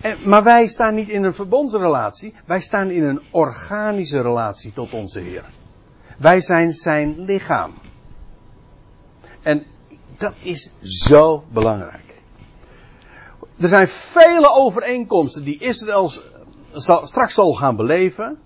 [0.00, 4.92] En, maar wij staan niet in een verbondsrelatie, wij staan in een organische relatie tot
[4.92, 5.44] onze Heer.
[6.18, 7.74] Wij zijn zijn lichaam.
[9.42, 9.66] En
[10.16, 12.22] dat is zo belangrijk.
[13.58, 16.10] Er zijn vele overeenkomsten die Israël
[17.02, 18.38] straks zal gaan beleven.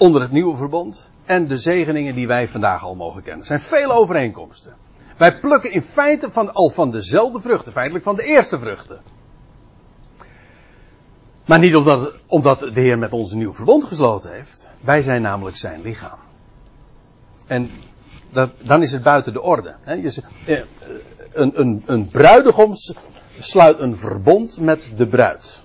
[0.00, 1.10] Onder het nieuwe verbond.
[1.24, 3.40] En de zegeningen die wij vandaag al mogen kennen.
[3.40, 4.74] Er zijn vele overeenkomsten.
[5.16, 7.72] Wij plukken in feite van, al van dezelfde vruchten.
[7.72, 9.00] Feitelijk van de eerste vruchten.
[11.44, 14.68] Maar niet omdat, omdat de Heer met ons een nieuw verbond gesloten heeft.
[14.80, 16.18] Wij zijn namelijk zijn lichaam.
[17.46, 17.70] En
[18.30, 19.74] dat, dan is het buiten de orde.
[19.84, 20.10] Een,
[21.32, 22.94] een, een, een bruidegoms
[23.38, 25.62] sluit een verbond met de bruid.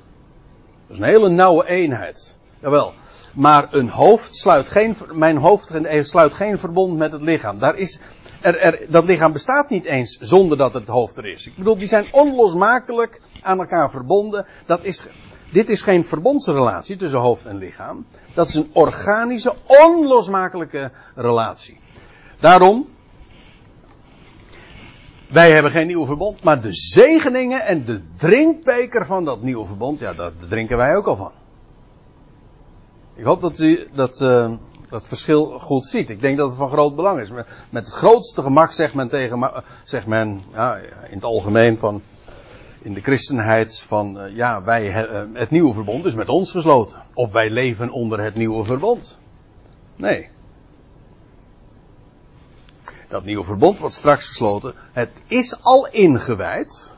[0.87, 2.37] Dat is een hele nauwe eenheid.
[2.59, 2.93] Jawel.
[3.35, 5.71] Maar een hoofd sluit geen, mijn hoofd
[6.01, 7.59] sluit geen verbond met het lichaam.
[7.59, 7.99] Daar is,
[8.41, 11.47] er, er, dat lichaam bestaat niet eens zonder dat het hoofd er is.
[11.47, 14.45] Ik bedoel, die zijn onlosmakelijk aan elkaar verbonden.
[14.65, 15.07] Dat is,
[15.49, 18.05] dit is geen verbondsrelatie tussen hoofd en lichaam.
[18.33, 21.79] Dat is een organische, onlosmakelijke relatie.
[22.39, 22.87] Daarom
[25.27, 29.99] wij hebben geen nieuw verbond, maar de zegeningen en de drinkbeker van dat nieuwe verbond,
[29.99, 31.31] ja, daar drinken wij ook al van.
[33.15, 34.51] Ik hoop dat u dat, uh,
[34.89, 36.10] dat verschil goed ziet.
[36.10, 37.30] Ik denk dat het van groot belang is.
[37.69, 40.75] Met het grootste gemak zegt men tegen, zegt men, ja,
[41.08, 42.01] in het algemeen van,
[42.82, 47.04] in de christenheid van, uh, ja, wij, uh, het nieuwe verbond is met ons gesloten.
[47.13, 49.17] Of wij leven onder het nieuwe verbond.
[49.95, 50.30] Nee.
[53.08, 54.73] Dat nieuwe verbond wordt straks gesloten.
[54.91, 56.97] Het is al ingewijd.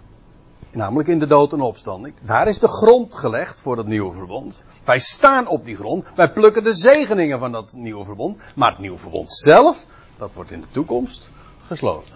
[0.72, 2.16] Namelijk in de dood en opstanding.
[2.22, 4.64] Daar is de grond gelegd voor dat nieuwe verbond.
[4.84, 6.06] Wij staan op die grond.
[6.16, 8.38] Wij plukken de zegeningen van dat nieuwe verbond.
[8.56, 9.86] Maar het nieuwe verbond zelf,
[10.18, 11.30] dat wordt in de toekomst
[11.68, 12.16] gesloten.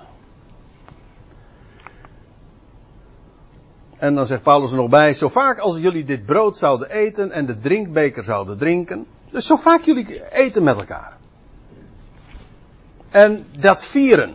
[3.98, 7.32] En dan zegt Paulus er nog bij, zo vaak als jullie dit brood zouden eten
[7.32, 9.06] en de drinkbeker zouden drinken.
[9.30, 11.18] Dus zo vaak jullie eten met elkaar.
[13.10, 14.34] En dat vieren.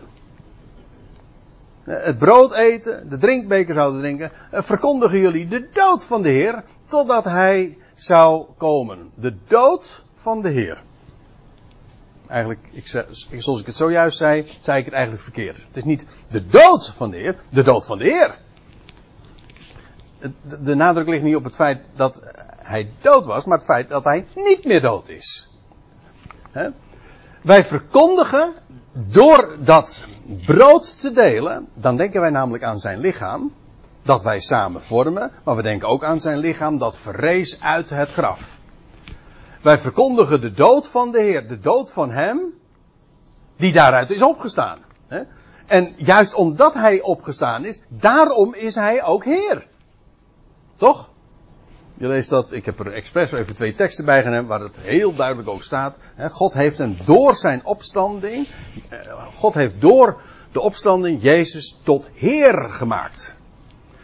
[1.87, 4.31] Het brood eten, de drinkbeker zouden drinken.
[4.51, 9.11] Eh, verkondigen jullie de dood van de Heer totdat Hij zou komen.
[9.15, 10.83] De dood van de Heer.
[12.27, 12.87] Eigenlijk, ik,
[13.41, 15.57] zoals ik het zojuist zei, zei ik het eigenlijk verkeerd.
[15.57, 18.37] Het is niet de dood van de Heer, de dood van de Heer.
[20.61, 22.21] De, nadruk ligt niet op het feit dat
[22.57, 25.49] hij dood was, maar het feit dat hij niet meer dood is.
[27.41, 28.53] Wij verkondigen
[28.93, 30.03] door dat
[30.45, 33.53] brood te delen, dan denken wij namelijk aan zijn lichaam,
[34.01, 38.11] dat wij samen vormen, maar we denken ook aan zijn lichaam dat verrees uit het
[38.11, 38.57] graf.
[39.61, 42.53] Wij verkondigen de dood van de Heer, de dood van Hem,
[43.55, 44.79] die daaruit is opgestaan.
[45.65, 49.67] En juist omdat Hij opgestaan is, daarom is Hij ook Heer.
[50.75, 51.09] Toch?
[51.99, 55.15] Je leest dat, ik heb er expres even twee teksten bij genomen waar het heel
[55.15, 55.97] duidelijk ook staat.
[56.31, 58.47] God heeft hem door zijn opstanding,
[58.89, 58.99] eh,
[59.35, 60.21] God heeft door
[60.51, 63.35] de opstanding Jezus tot Heer gemaakt.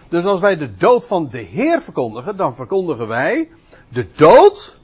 [0.09, 3.49] Dus als wij de dood van de Heer verkondigen, dan verkondigen wij
[3.89, 4.79] de dood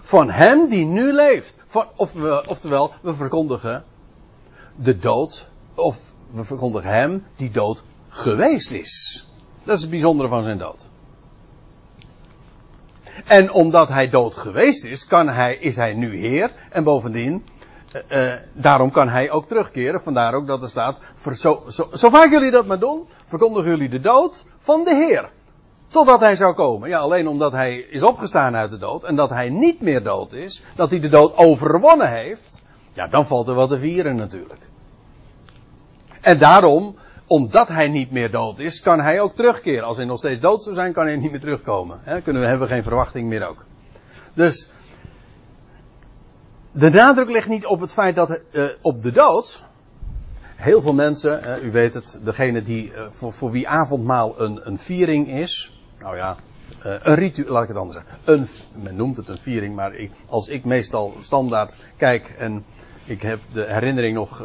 [0.00, 1.56] van Hem die nu leeft.
[1.96, 3.84] Of we, oftewel, we verkondigen
[4.76, 9.26] de dood, of we verkondigen Hem die dood geweest is.
[9.64, 10.86] Dat is het bijzondere van zijn dood.
[13.24, 16.50] En omdat hij dood geweest is, kan hij, is hij nu Heer.
[16.70, 17.46] En bovendien,
[18.08, 20.02] uh, daarom kan hij ook terugkeren.
[20.02, 20.96] Vandaar ook dat er staat,
[21.32, 25.30] zo, zo, zo vaak jullie dat maar doen, verkondigen jullie de dood van de Heer.
[25.88, 26.88] Totdat hij zou komen.
[26.88, 30.32] Ja, alleen omdat hij is opgestaan uit de dood en dat hij niet meer dood
[30.32, 32.62] is, dat hij de dood overwonnen heeft,
[32.92, 34.68] ja, dan valt er wat te vieren natuurlijk.
[36.20, 36.96] En daarom,
[37.28, 39.84] omdat hij niet meer dood is, kan hij ook terugkeren.
[39.84, 42.00] Als hij nog steeds dood zou zijn, kan hij niet meer terugkomen.
[42.02, 43.64] He, kunnen we, hebben we geen verwachting meer ook.
[44.34, 44.70] Dus,
[46.72, 49.64] de nadruk ligt niet op het feit dat, uh, op de dood.
[50.56, 54.78] Heel veel mensen, u weet het, degene die, uh, voor, voor wie avondmaal een, een
[54.78, 56.36] viering is, nou ja,
[56.86, 58.20] uh, een ritueel, laat ik het anders zeggen.
[58.24, 58.48] Een,
[58.82, 62.64] men noemt het een viering, maar ik, als ik meestal standaard kijk en
[63.04, 64.44] ik heb de herinnering nog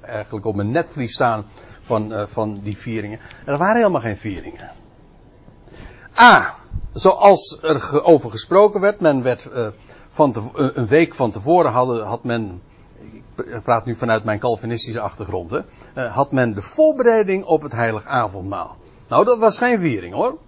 [0.00, 1.44] eigenlijk op mijn netvlies staan
[1.92, 3.18] van, uh, van die vieringen.
[3.44, 4.70] Er waren helemaal geen vieringen.
[6.18, 6.54] A,
[6.92, 9.50] zoals er over gesproken werd, men werd
[10.08, 10.40] van te,
[10.74, 12.62] een week van tevoren hadden, had men,
[13.36, 18.06] ik praat nu vanuit mijn Calvinistische achtergrond, hè, had men de voorbereiding op het heilig
[18.06, 18.76] avondmaal.
[19.08, 20.38] Nou, dat was geen viering hoor.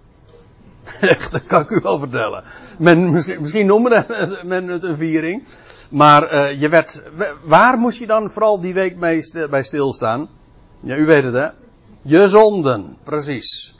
[1.01, 2.43] Echt, dat kan ik u wel vertellen.
[2.79, 4.05] Men, misschien, misschien noemde
[4.43, 5.43] men het een viering.
[5.89, 7.03] Maar je werd,
[7.43, 10.29] waar moest je dan vooral die week mee, bij stilstaan?
[10.85, 11.47] Ja, u weet het hè.
[12.01, 13.75] Je zonden, precies.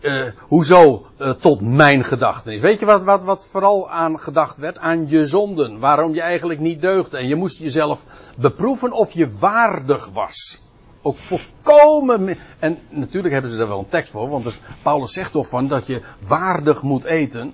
[0.00, 2.60] Uh, hoezo uh, tot mijn gedachtenis?
[2.60, 4.78] Weet je wat, wat, wat vooral aan gedacht werd?
[4.78, 5.78] Aan je zonden.
[5.78, 7.16] Waarom je eigenlijk niet deugde.
[7.16, 8.04] En je moest jezelf
[8.36, 10.60] beproeven of je waardig was
[11.02, 12.38] ook volkomen.
[12.58, 15.68] En natuurlijk hebben ze daar wel een tekst voor, want dus Paulus zegt toch van
[15.68, 17.52] dat je waardig moet eten.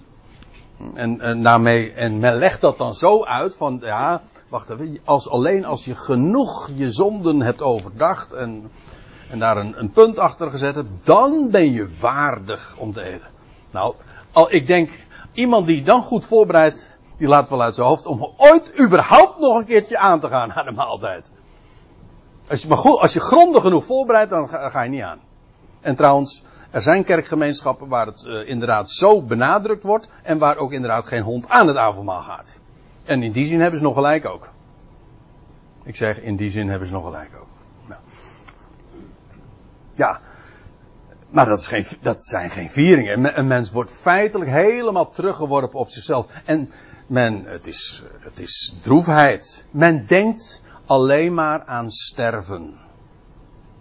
[0.95, 5.28] En, en, daarmee, en men legt dat dan zo uit van, ja, wacht even, als,
[5.28, 8.70] alleen als je genoeg je zonden hebt overdacht en,
[9.30, 13.28] en daar een, een punt achter gezet hebt, dan ben je waardig om te eten.
[13.70, 13.95] Nou,
[14.33, 14.91] al, ik denk,
[15.33, 19.57] iemand die dan goed voorbereidt, die laat wel uit zijn hoofd om ooit überhaupt nog
[19.57, 21.30] een keertje aan te gaan naar de maaltijd.
[22.49, 25.20] Als je, maar goed, als je grondig genoeg voorbereidt, dan ga, ga, je niet aan.
[25.80, 30.09] En trouwens, er zijn kerkgemeenschappen waar het uh, inderdaad zo benadrukt wordt.
[30.23, 32.59] En waar ook inderdaad geen hond aan het avondmaal gaat.
[33.05, 34.49] En in die zin hebben ze nog gelijk ook.
[35.83, 37.47] Ik zeg, in die zin hebben ze nog gelijk ook.
[39.95, 40.20] Ja.
[41.29, 43.39] Maar dat, is geen, dat zijn geen vieringen.
[43.39, 46.27] Een mens wordt feitelijk helemaal teruggeworpen op zichzelf.
[46.45, 46.70] En
[47.07, 49.66] men, het is, het is droefheid.
[49.70, 52.75] Men denkt alleen maar aan sterven.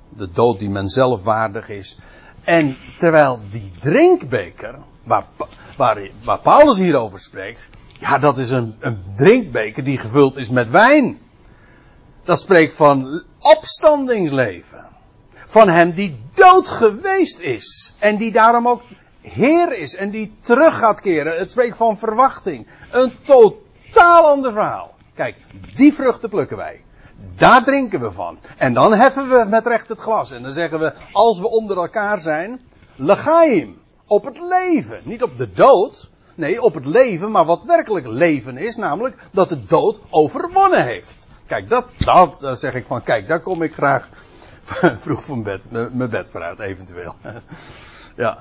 [0.10, 1.98] De dood die men zelf waardig is.
[2.44, 5.26] En terwijl die drinkbeker, waar,
[5.78, 7.70] waar, waar Paulus hierover spreekt,
[8.00, 11.20] ja, dat is een, een drinkbeker die gevuld is met wijn.
[12.24, 14.86] Dat spreekt van opstandingsleven.
[15.46, 17.96] Van hem die dood geweest is.
[18.00, 18.82] En die daarom ook
[19.22, 19.96] Heer is.
[19.96, 21.38] En die terug gaat keren.
[21.38, 22.68] Het spreekt van verwachting.
[22.92, 24.96] Een totaal ander verhaal.
[25.16, 25.36] Kijk,
[25.76, 26.84] die vruchten plukken wij.
[27.36, 28.40] Daar drinken we van.
[28.58, 30.32] En dan heffen we met recht het glas.
[30.32, 32.62] En dan zeggen we, als we onder elkaar zijn,
[32.96, 33.80] legaim.
[34.06, 35.02] Op het leven.
[35.04, 36.10] Niet op de dood.
[36.36, 41.28] Nee, op het leven, maar wat werkelijk leven is, namelijk dat de dood overwonnen heeft.
[41.46, 44.10] Kijk, dat, dat, zeg ik van, kijk, daar kom ik graag
[45.06, 47.16] vroeg van bed, mijn bed vooruit, eventueel.
[48.16, 48.38] ja.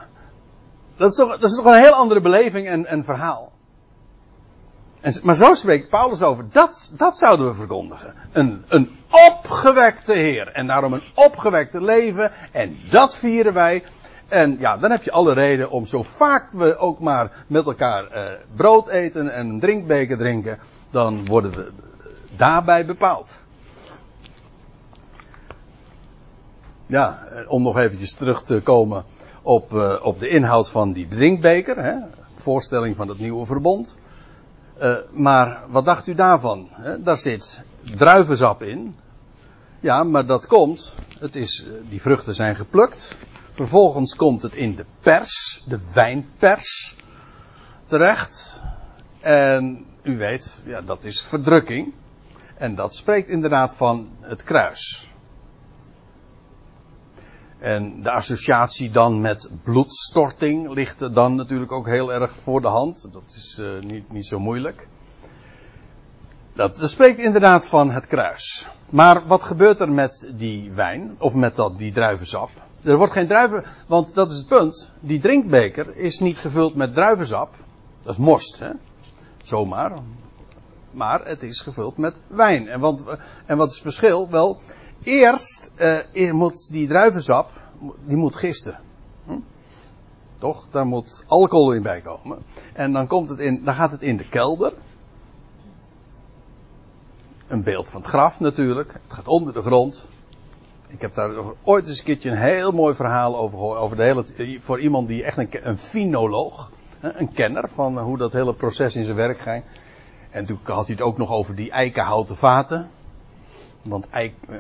[0.97, 3.49] Dat is, toch, dat is toch een heel andere beleving en, en verhaal.
[5.01, 6.44] En, maar zo spreekt Paulus over.
[6.53, 8.14] Dat, dat zouden we verkondigen.
[8.32, 8.90] Een, een
[9.28, 10.48] opgewekte Heer.
[10.48, 12.32] En daarom een opgewekte leven.
[12.53, 13.84] En dat vieren wij.
[14.28, 18.07] En ja, dan heb je alle reden om zo vaak we ook maar met elkaar
[18.07, 18.24] eh,
[18.55, 20.59] brood eten en een drinkbeker drinken.
[20.90, 21.72] Dan worden we
[22.36, 23.38] daarbij bepaald.
[26.86, 29.05] Ja, eh, om nog eventjes terug te komen
[29.42, 31.82] op, uh, op de inhoud van die drinkbeker.
[31.82, 31.94] Hè,
[32.34, 33.98] voorstelling van het nieuwe verbond.
[34.81, 36.68] Uh, maar wat dacht u daarvan?
[36.99, 37.62] Daar zit
[37.97, 38.97] druivensap in.
[39.81, 40.95] Ja, maar dat komt.
[41.18, 43.18] Het is, uh, die vruchten zijn geplukt.
[43.53, 46.97] Vervolgens komt het in de pers, de wijnpers,
[47.87, 48.61] terecht.
[49.20, 51.95] En u weet, ja, dat is verdrukking.
[52.57, 55.09] En dat spreekt inderdaad van het kruis.
[57.61, 63.08] En de associatie dan met bloedstorting ligt dan natuurlijk ook heel erg voor de hand.
[63.12, 64.88] Dat is uh, niet, niet zo moeilijk.
[66.52, 68.66] Dat, dat, spreekt inderdaad van het kruis.
[68.90, 72.50] Maar wat gebeurt er met die wijn, of met dat, die druivensap?
[72.82, 74.92] Er wordt geen druiven, want dat is het punt.
[75.00, 77.54] Die drinkbeker is niet gevuld met druivensap.
[78.02, 78.70] Dat is most, hè?
[79.42, 79.92] Zomaar.
[80.90, 82.68] Maar het is gevuld met wijn.
[82.68, 83.04] En, want,
[83.46, 84.30] en wat is het verschil?
[84.30, 84.61] Wel,
[85.03, 85.72] eerst
[86.12, 87.51] uh, moet die druivensap,
[88.05, 88.78] die moet gisten.
[89.24, 89.38] Hm?
[90.38, 90.68] Toch?
[90.70, 92.38] Daar moet alcohol in bij komen.
[92.72, 94.72] En dan, komt het in, dan gaat het in de kelder.
[97.46, 98.92] Een beeld van het graf natuurlijk.
[98.92, 100.09] Het gaat onder de grond.
[100.86, 101.30] Ik heb daar
[101.62, 103.78] ooit eens een keertje een heel mooi verhaal over gehoord.
[103.78, 106.70] Over de hele, voor iemand die echt een, een finoloog,
[107.01, 109.62] een kenner van hoe dat hele proces in zijn werk gaat.
[110.30, 112.90] En toen had hij het ook nog over die eikenhouten vaten.
[113.85, 114.57] Want eik, eh,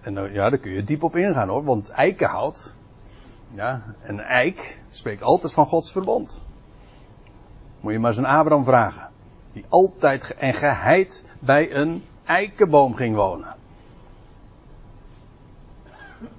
[0.00, 1.64] en ja, daar kun je diep op ingaan hoor.
[1.64, 2.74] Want eikenhout,
[3.50, 6.44] ja, een eik spreekt altijd van Gods verbond.
[7.80, 9.10] Moet je maar eens aan Abraham vragen.
[9.52, 13.56] Die altijd en geheid bij een eikenboom ging wonen.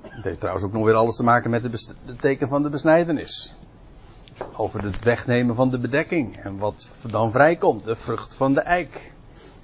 [0.02, 3.56] Het heeft trouwens ook nog weer alles te maken met het teken van de besnijdenis.
[4.56, 6.38] Over het wegnemen van de bedekking.
[6.38, 7.84] En wat dan vrijkomt.
[7.84, 9.14] De vrucht van de eik.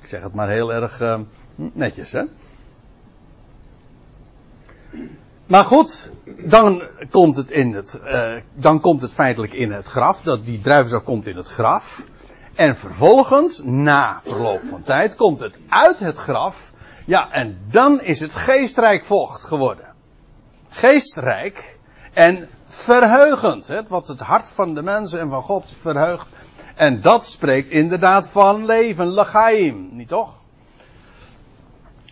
[0.02, 1.20] Ik zeg het maar heel erg uh,
[1.56, 2.24] netjes, hè.
[5.45, 10.22] Maar goed, dan komt het in het, uh, dan komt het feitelijk in het graf.
[10.22, 12.04] Dat die druivensap komt in het graf.
[12.56, 16.72] En vervolgens, na verloop van tijd, komt het uit het graf.
[17.06, 19.86] Ja, en dan is het geestrijk vocht geworden.
[20.70, 21.80] Geestrijk
[22.14, 23.68] en verheugend.
[23.68, 26.28] Hè, wat het hart van de mensen en van God verheugt.
[26.76, 30.39] En dat spreekt inderdaad van leven, lechaim, niet toch?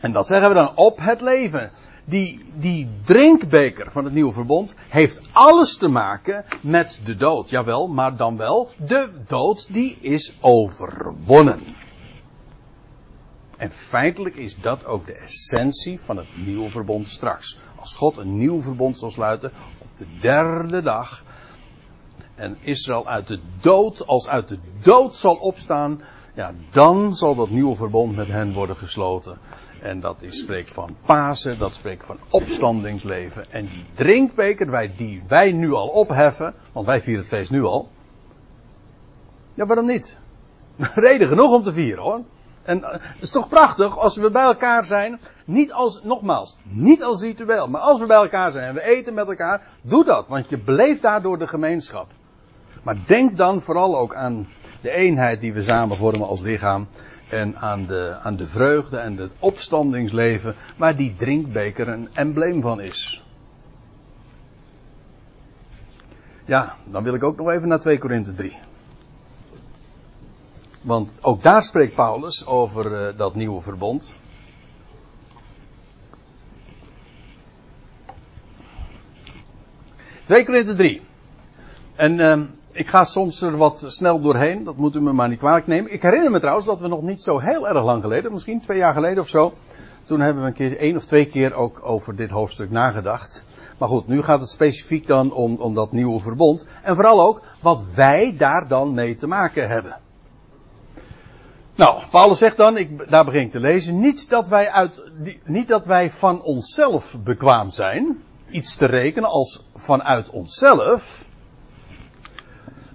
[0.02, 1.72] En dat zeggen we dan op het leven.
[2.06, 7.50] Die, die drinkbeker van het nieuwe verbond heeft alles te maken met de dood.
[7.50, 11.62] Jawel, maar dan wel de dood die is overwonnen.
[13.58, 17.60] En feitelijk is dat ook de essentie van het nieuwe verbond straks.
[17.76, 21.24] Als God een nieuw verbond zal sluiten op de derde dag.
[22.40, 26.02] En Israël uit de dood, als uit de dood zal opstaan.
[26.34, 29.38] Ja, dan zal dat nieuwe verbond met hen worden gesloten.
[29.82, 33.52] En dat is, spreekt van Pasen, dat spreekt van opstandingsleven.
[33.52, 37.64] En die drinkbeker wij, die wij nu al opheffen, want wij vieren het feest nu
[37.64, 37.90] al.
[39.54, 40.18] Ja, waarom niet?
[40.96, 42.22] Reden genoeg om te vieren hoor.
[42.64, 45.20] En eh, het is toch prachtig als we bij elkaar zijn.
[45.46, 47.68] Niet als, nogmaals, niet als ritueel.
[47.68, 49.68] Maar als we bij elkaar zijn en we eten met elkaar.
[49.82, 52.08] Doe dat, want je beleeft daardoor de gemeenschap.
[52.84, 54.48] Maar denk dan vooral ook aan
[54.82, 56.88] de eenheid die we samen vormen als lichaam.
[57.30, 60.56] En aan de, aan de vreugde en het opstandingsleven.
[60.78, 63.24] Waar die drinkbeker een embleem van is.
[66.46, 68.58] Ja, dan wil ik ook nog even naar 2 Korinthe 3.
[70.82, 74.14] Want ook daar spreekt Paulus over uh, dat nieuwe verbond.
[80.24, 81.02] Twee Korinthe 3.
[81.96, 82.42] En uh,
[82.72, 85.94] ik ga soms er wat snel doorheen, dat moet u me maar niet kwalijk nemen.
[85.94, 88.78] Ik herinner me trouwens dat we nog niet zo heel erg lang geleden, misschien twee
[88.78, 89.54] jaar geleden of zo,
[90.04, 93.46] toen hebben we een keer, één of twee keer ook over dit hoofdstuk nagedacht.
[93.78, 96.66] Maar goed, nu gaat het specifiek dan om, om dat nieuwe verbond.
[96.84, 100.00] En vooral ook wat wij daar dan mee te maken hebben.
[101.76, 105.12] Nou, Paulus zegt dan, ik, daar begin ik te lezen, niet dat, wij uit,
[105.46, 111.26] niet dat wij van onszelf bekwaam zijn, iets te rekenen als vanuit onszelf,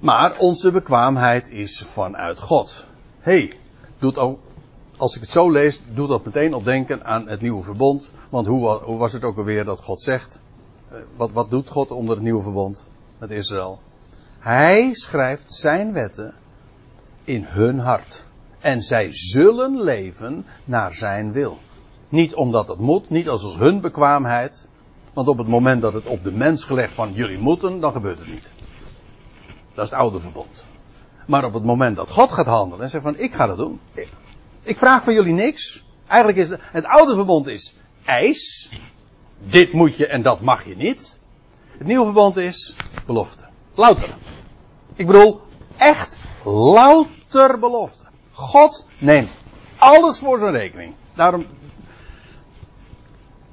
[0.05, 2.87] maar onze bekwaamheid is vanuit God.
[3.21, 3.53] hey,
[3.99, 4.39] doet ook,
[4.97, 8.13] als ik het zo lees, doet dat meteen op denken aan het nieuwe verbond.
[8.29, 10.41] Want hoe, hoe was het ook alweer dat God zegt?
[10.89, 12.83] Eh, wat, wat doet God onder het nieuwe verbond
[13.19, 13.81] met Israël?
[14.39, 16.35] Hij schrijft zijn wetten
[17.25, 18.25] in hun hart.
[18.61, 21.59] En zij zullen leven naar zijn wil.
[22.09, 24.69] Niet omdat het moet, niet als hun bekwaamheid.
[25.13, 28.19] Want op het moment dat het op de mens gelegd van jullie moeten, dan gebeurt
[28.19, 28.53] het niet.
[29.75, 30.65] Dat is het oude verbond.
[31.27, 33.81] Maar op het moment dat God gaat handelen en zegt van ik ga dat doen.
[34.63, 35.85] Ik, vraag van jullie niks.
[36.07, 38.71] Eigenlijk is het, het oude verbond is eis.
[39.39, 41.19] Dit moet je en dat mag je niet.
[41.79, 43.45] Het nieuwe verbond is belofte.
[43.75, 44.09] Louter.
[44.95, 45.41] Ik bedoel,
[45.77, 48.05] echt louter belofte.
[48.33, 49.39] God neemt
[49.79, 50.95] alles voor zijn rekening.
[51.15, 51.47] Daarom.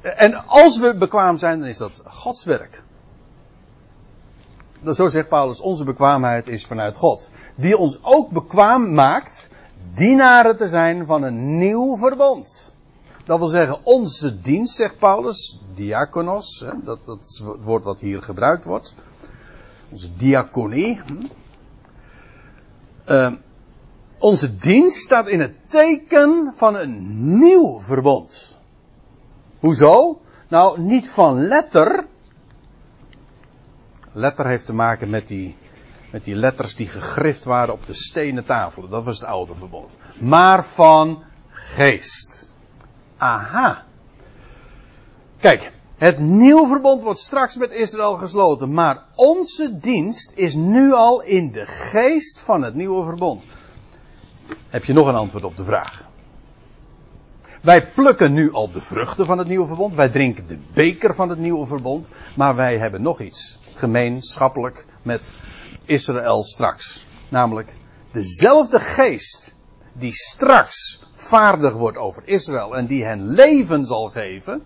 [0.01, 2.83] En als we bekwaam zijn, dan is dat Gods werk.
[4.85, 7.29] Zo zegt Paulus, onze bekwaamheid is vanuit God.
[7.55, 9.49] Die ons ook bekwaam maakt
[9.93, 12.75] dienaren te zijn van een nieuw verbond.
[13.25, 18.21] Dat wil zeggen, onze dienst, zegt Paulus, diakonos, dat, dat is het woord wat hier
[18.21, 18.95] gebruikt wordt.
[19.91, 21.01] Onze diaconie.
[21.05, 21.25] Hm.
[23.07, 23.31] Uh,
[24.19, 27.07] onze dienst staat in het teken van een
[27.39, 28.57] nieuw verbond.
[29.59, 30.21] Hoezo?
[30.47, 32.05] Nou, niet van letter.
[34.11, 35.55] Letter heeft te maken met die,
[36.11, 38.89] met die letters die gegrift waren op de stenen tafelen.
[38.89, 39.97] Dat was het oude verbond.
[40.19, 42.55] Maar van geest.
[43.17, 43.83] Aha.
[45.39, 48.73] Kijk, het nieuwe verbond wordt straks met Israël gesloten.
[48.73, 53.45] Maar onze dienst is nu al in de geest van het nieuwe verbond.
[54.69, 56.09] Heb je nog een antwoord op de vraag?
[57.61, 59.95] Wij plukken nu al de vruchten van het nieuwe verbond.
[59.95, 62.09] Wij drinken de beker van het nieuwe verbond.
[62.35, 65.33] Maar wij hebben nog iets gemeenschappelijk met
[65.85, 67.05] Israël straks.
[67.29, 67.75] Namelijk
[68.11, 69.55] dezelfde geest
[69.93, 74.63] die straks vaardig wordt over Israël en die hen leven zal geven.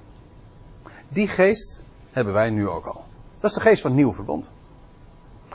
[1.09, 3.05] Die geest hebben wij nu ook al.
[3.37, 4.49] Dat is de geest van het nieuwe verbond.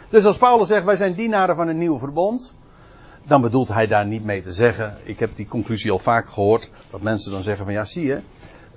[0.09, 2.55] Dus als Paulus zegt wij zijn dienaren van een nieuw verbond
[3.31, 4.97] dan bedoelt hij daar niet mee te zeggen.
[5.05, 6.71] Ik heb die conclusie al vaak gehoord.
[6.91, 8.21] Dat mensen dan zeggen van ja zie je.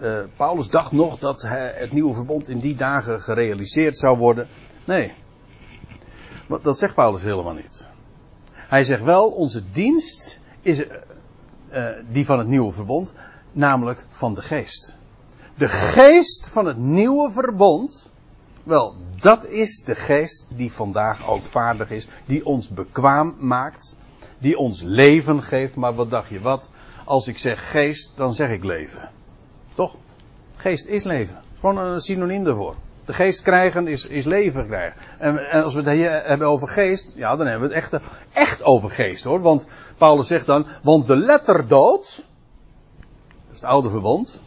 [0.01, 4.47] Uh, Paulus dacht nog dat het nieuwe verbond in die dagen gerealiseerd zou worden.
[4.85, 5.13] Nee.
[6.61, 7.89] Dat zegt Paulus helemaal niet.
[8.53, 10.83] Hij zegt wel onze dienst is
[11.71, 13.13] uh, die van het nieuwe verbond.
[13.51, 14.95] Namelijk van de geest.
[15.55, 18.11] De geest van het nieuwe verbond.
[18.63, 22.07] Wel, dat is de geest die vandaag ook vaardig is.
[22.25, 23.95] Die ons bekwaam maakt
[24.37, 25.75] die ons leven geeft.
[25.75, 26.69] Maar wat dacht je, wat?
[27.05, 29.09] Als ik zeg geest, dan zeg ik leven.
[29.75, 29.95] Toch?
[30.55, 31.41] Geest is leven.
[31.59, 32.75] Gewoon een synoniem daarvoor.
[33.05, 35.01] De geest krijgen is, is leven krijgen.
[35.19, 38.89] En, als we het hebben over geest, ja, dan hebben we het echt, echt over
[38.89, 39.41] geest hoor.
[39.41, 39.65] Want
[39.97, 42.25] Paulus zegt dan, want de letterdood,
[43.45, 44.41] dat is het oude verbond.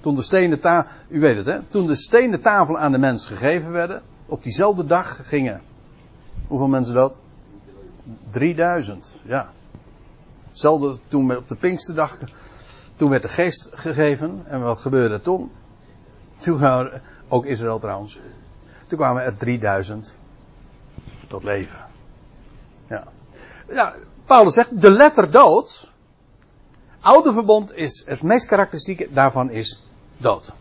[0.00, 3.26] Toen de stenen tafel, u weet het hè, toen de stenen tafel aan de mens
[3.26, 5.60] gegeven werden, op diezelfde dag gingen,
[6.46, 7.20] hoeveel mensen dood?
[8.30, 9.50] 3000, ja.
[10.48, 12.18] Hetzelfde toen op de Pinksterdag,
[12.96, 14.42] toen werd de geest gegeven.
[14.46, 15.50] En wat gebeurde toen?
[16.38, 16.58] Toen
[17.30, 18.18] ook Israël trouwens.
[18.86, 20.16] Toen kwamen er 3000
[21.26, 21.78] tot leven.
[22.88, 23.04] Ja.
[23.68, 23.94] ja.
[24.24, 25.92] Paulus zegt, de letter dood.
[27.00, 29.82] Oude verbond is, het meest karakteristieke daarvan is
[30.16, 30.52] dood.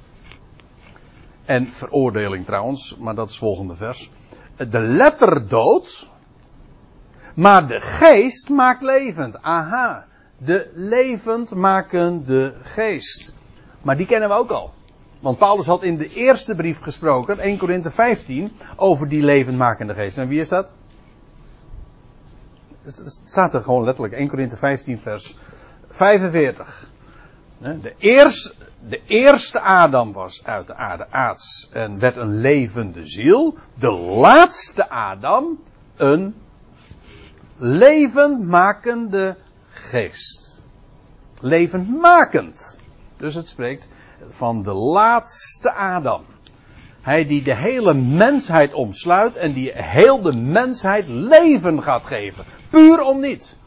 [1.46, 4.12] En veroordeling trouwens, maar dat is volgende vers.
[4.56, 6.08] De letter dood,
[7.36, 9.42] maar de geest maakt levend.
[9.42, 10.06] Aha.
[10.38, 13.34] De levend makende geest.
[13.82, 14.74] Maar die kennen we ook al.
[15.20, 20.18] Want Paulus had in de eerste brief gesproken, 1 Korinthe 15, over die levendmakende geest.
[20.18, 20.74] En wie is dat?
[22.82, 25.38] Het staat er gewoon letterlijk, 1 Korinthe 15 vers
[25.90, 26.90] 45.
[27.58, 28.54] De eerste,
[28.88, 33.58] de eerste Adam was uit de aarde aards en werd een levende ziel.
[33.74, 35.60] De laatste Adam
[35.96, 36.36] een
[37.58, 40.64] levendmakende geest.
[41.40, 42.79] Levendmakend.
[43.20, 43.88] Dus het spreekt
[44.28, 46.22] van de laatste Adam.
[47.02, 52.46] Hij die de hele mensheid omsluit en die heel de mensheid leven gaat geven.
[52.70, 53.58] Puur om niet.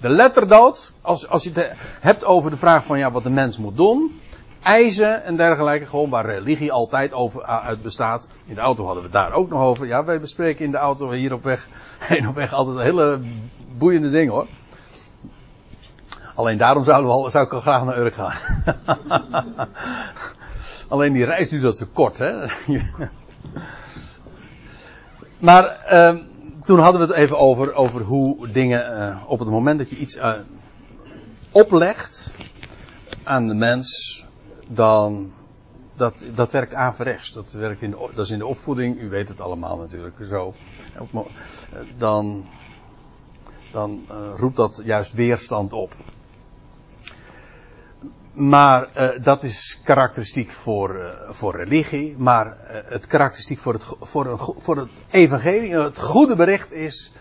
[0.00, 3.58] De letterdood, als, als je het hebt over de vraag van ja, wat de mens
[3.58, 4.20] moet doen.
[4.62, 8.28] Eisen en dergelijke, gewoon waar religie altijd over uit bestaat.
[8.46, 9.86] In de auto hadden we het daar ook nog over.
[9.86, 13.20] Ja, wij bespreken in de auto hier op weg, heen op weg altijd hele
[13.78, 14.46] boeiende dingen hoor.
[16.36, 18.36] Alleen daarom zouden we al, zou ik al graag naar Urk gaan.
[20.88, 22.32] Alleen die reis duurt dat zo kort, hè.
[25.48, 26.16] maar uh,
[26.64, 29.96] toen hadden we het even over, over hoe dingen uh, op het moment dat je
[29.96, 30.32] iets uh,
[31.50, 32.36] oplegt
[33.22, 34.24] aan de mens,
[34.68, 35.32] dan
[35.94, 37.32] dat, dat werkt averechts.
[37.32, 40.54] Dat, werkt in de, dat is in de opvoeding, u weet het allemaal natuurlijk zo.
[41.98, 42.46] Dan,
[43.72, 45.94] dan uh, roept dat juist weerstand op.
[48.36, 52.14] Maar uh, dat is karakteristiek voor, uh, voor religie.
[52.18, 52.56] Maar
[52.86, 57.12] het karakteristiek voor het, voor, een, voor het evangelie, het goede bericht is: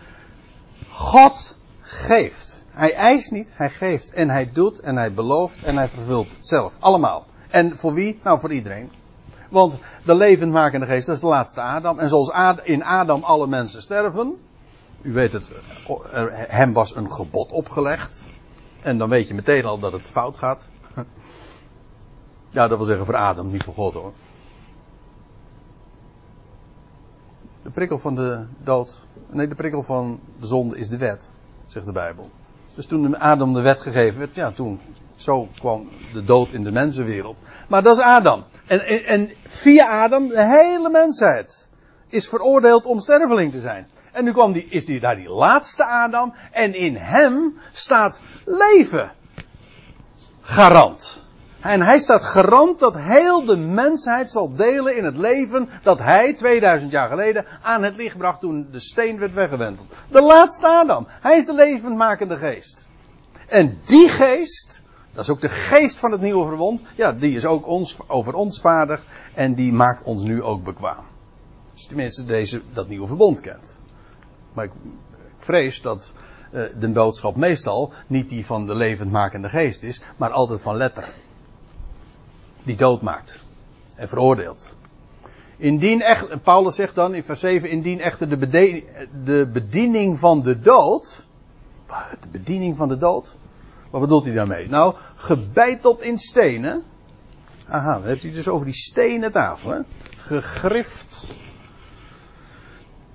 [0.89, 2.65] God geeft.
[2.69, 4.13] Hij eist niet, hij geeft.
[4.13, 6.75] En hij doet en hij belooft en hij vervult het zelf.
[6.79, 7.25] Allemaal.
[7.49, 8.19] En voor wie?
[8.23, 8.91] Nou, voor iedereen.
[9.49, 11.99] Want de levendmakende geest, dat is de laatste Adam.
[11.99, 12.31] En zoals
[12.63, 14.35] in Adam alle mensen sterven.
[15.01, 15.51] U weet het,
[16.33, 18.27] hem was een gebod opgelegd.
[18.81, 20.67] En dan weet je meteen al dat het fout gaat.
[22.55, 24.13] Ja, dat wil zeggen voor Adam, niet voor God hoor.
[27.63, 29.07] De prikkel van de dood.
[29.29, 31.31] Nee, de prikkel van de zonde is de wet,
[31.67, 32.29] zegt de Bijbel.
[32.75, 34.79] Dus toen Adam de wet gegeven werd, ja, toen
[35.15, 37.37] Zo kwam de dood in de mensenwereld.
[37.67, 38.43] Maar dat is Adam.
[38.65, 41.69] En, en, en via Adam, de hele mensheid
[42.07, 43.87] is veroordeeld om sterveling te zijn.
[44.11, 46.33] En nu kwam die, is die daar die laatste Adam.
[46.51, 49.11] En in hem staat leven.
[50.41, 51.24] Garant.
[51.65, 56.33] En hij staat garant dat heel de mensheid zal delen in het leven dat hij
[56.33, 59.87] 2000 jaar geleden aan het licht bracht toen de steen werd weggewenteld.
[60.09, 61.07] De laatste Adam.
[61.09, 62.87] Hij is de levendmakende geest.
[63.47, 64.81] En die geest,
[65.13, 68.33] dat is ook de geest van het nieuwe verbond, ja, die is ook ons, over
[68.33, 69.03] ons vaardig
[69.33, 71.03] en die maakt ons nu ook bekwaam.
[71.73, 73.75] Dus tenminste deze, dat nieuwe verbond kent.
[74.53, 74.71] Maar ik,
[75.25, 76.13] ik vrees dat
[76.51, 81.13] uh, de boodschap meestal niet die van de levendmakende geest is, maar altijd van letter.
[82.65, 83.39] Die doodmaakt
[83.95, 84.77] en veroordeelt.
[85.57, 91.25] Indien echt, Paulus zegt dan in vers 7, indien echter de, bediening van de dood,
[92.21, 93.37] de bediening van de dood,
[93.89, 94.69] wat bedoelt hij daarmee?
[94.69, 96.83] Nou, gebeiteld in stenen.
[97.67, 99.85] Aha, dan heeft hij dus over die stenen tafel?
[100.17, 101.33] Gegrift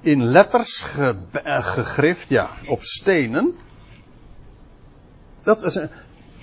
[0.01, 3.55] in letters ge, uh, gegrift, ja, op stenen.
[5.43, 5.91] Dat was een,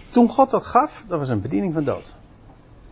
[0.10, 2.16] toen God dat gaf, dat was een bediening van dood.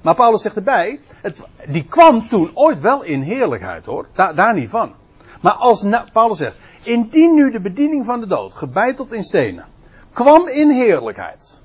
[0.06, 4.53] Maar Paulus zegt erbij, het, die kwam toen ooit wel in heerlijkheid hoor, da, daar
[4.53, 4.93] niet van.
[5.41, 9.66] Maar als Paulus zegt, indien nu de bediening van de dood, gebeiteld in stenen,
[10.12, 11.62] kwam in heerlijkheid.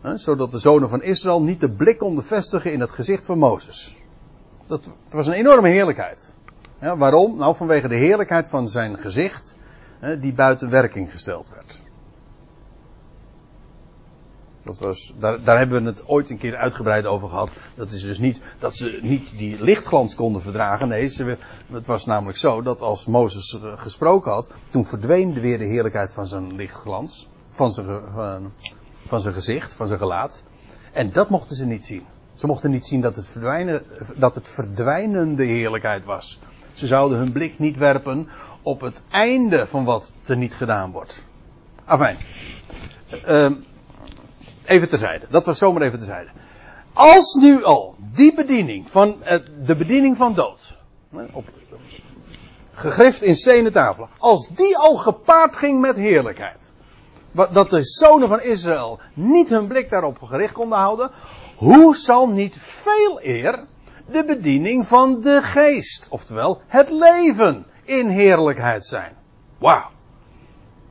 [0.00, 3.38] Hè, zodat de zonen van Israël niet de blik konden vestigen in het gezicht van
[3.38, 3.96] Mozes.
[4.66, 6.34] Dat, was een enorme heerlijkheid.
[6.78, 7.36] Waarom?
[7.36, 9.56] Nou, vanwege de heerlijkheid van zijn gezicht,
[9.98, 11.82] hè, die buiten werking gesteld werd.
[14.64, 17.50] Dat was, daar, daar hebben we het ooit een keer uitgebreid over gehad.
[17.74, 20.88] Dat is dus niet dat ze niet die lichtglans konden verdragen.
[20.88, 21.12] Nee,
[21.72, 26.26] het was namelijk zo dat als Mozes gesproken had, toen verdween weer de heerlijkheid van
[26.26, 27.28] zijn lichtglans.
[27.48, 28.52] Van zijn, van,
[29.06, 30.42] van zijn gezicht, van zijn gelaat.
[30.92, 32.02] En dat mochten ze niet zien.
[32.34, 33.82] Ze mochten niet zien dat het, verdwijnen,
[34.16, 36.40] dat het verdwijnende heerlijkheid was.
[36.74, 38.28] Ze zouden hun blik niet werpen
[38.62, 41.24] op het einde van wat er niet gedaan wordt.
[41.84, 42.16] Afijn.
[43.28, 43.50] Uh,
[44.64, 45.26] even terzijde.
[45.28, 46.30] Dat was zomaar even terzijde.
[46.92, 49.34] Als nu al die bediening van uh,
[49.66, 50.78] de bediening van dood.
[51.32, 51.48] Op,
[52.72, 54.08] gegrift in stenen tafelen.
[54.18, 56.72] Als die al gepaard ging met heerlijkheid.
[57.32, 61.10] Dat de zonen van Israël niet hun blik daarop gericht konden houden.
[61.56, 63.64] Hoe zal niet veel eer
[64.06, 66.06] de bediening van de geest.
[66.10, 69.12] Oftewel het leven in heerlijkheid zijn.
[69.58, 69.93] Wauw.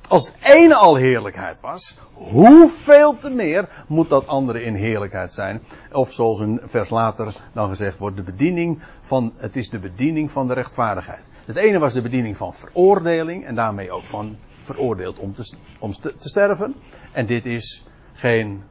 [0.07, 5.61] Als het ene al heerlijkheid was, hoeveel te meer moet dat andere in heerlijkheid zijn?
[5.91, 10.31] Of zoals een vers later dan gezegd wordt, de bediening van, het is de bediening
[10.31, 11.29] van de rechtvaardigheid.
[11.45, 15.91] Het ene was de bediening van veroordeling en daarmee ook van veroordeeld om te, om
[15.91, 16.75] te, te sterven.
[17.11, 18.63] En dit is geen,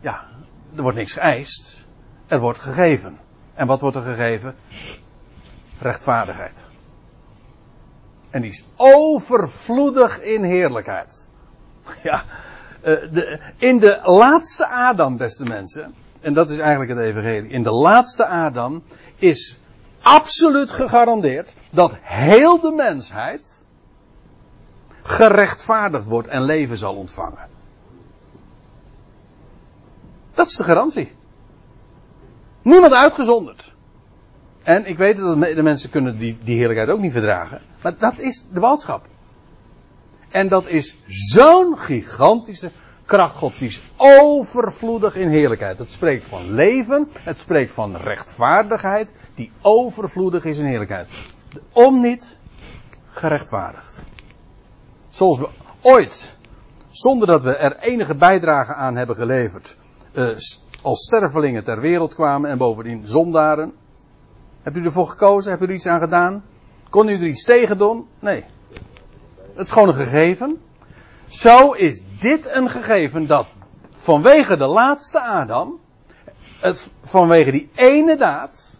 [0.00, 0.28] ja,
[0.76, 1.86] er wordt niks geëist,
[2.26, 3.18] er wordt gegeven.
[3.54, 4.54] En wat wordt er gegeven?
[5.78, 6.64] Rechtvaardigheid.
[8.34, 11.28] En die is overvloedig in heerlijkheid.
[12.02, 12.24] Ja,
[12.82, 17.70] de, in de laatste Adam, beste mensen, en dat is eigenlijk het evangelie, in de
[17.70, 18.82] laatste Adam
[19.16, 19.58] is
[20.02, 23.64] absoluut gegarandeerd dat heel de mensheid
[25.02, 27.48] gerechtvaardigd wordt en leven zal ontvangen.
[30.34, 31.16] Dat is de garantie.
[32.62, 33.73] Niemand uitgezonderd.
[34.64, 37.60] En ik weet dat de mensen kunnen die, die heerlijkheid ook niet verdragen.
[37.82, 39.06] Maar dat is de boodschap.
[40.30, 42.70] En dat is zo'n gigantische
[43.04, 43.58] kracht God.
[43.58, 45.78] Die is overvloedig in heerlijkheid.
[45.78, 47.08] Het spreekt van leven.
[47.18, 49.12] Het spreekt van rechtvaardigheid.
[49.34, 51.08] Die overvloedig is in heerlijkheid.
[51.72, 52.38] Om niet
[53.10, 53.98] gerechtvaardigd.
[55.08, 55.48] Zoals we
[55.80, 56.34] ooit,
[56.90, 59.76] zonder dat we er enige bijdrage aan hebben geleverd,
[60.12, 60.28] uh,
[60.82, 63.72] als stervelingen ter wereld kwamen en bovendien zondaren.
[64.64, 65.50] Hebt u ervoor gekozen?
[65.50, 66.44] Hebt u er iets aan gedaan?
[66.90, 68.08] Kon u er iets tegen doen?
[68.18, 68.44] Nee.
[69.54, 70.62] Het is gewoon een gegeven.
[71.28, 73.46] Zo is dit een gegeven dat
[73.90, 75.80] vanwege de laatste Adam,
[76.60, 78.76] het, vanwege die ene daad,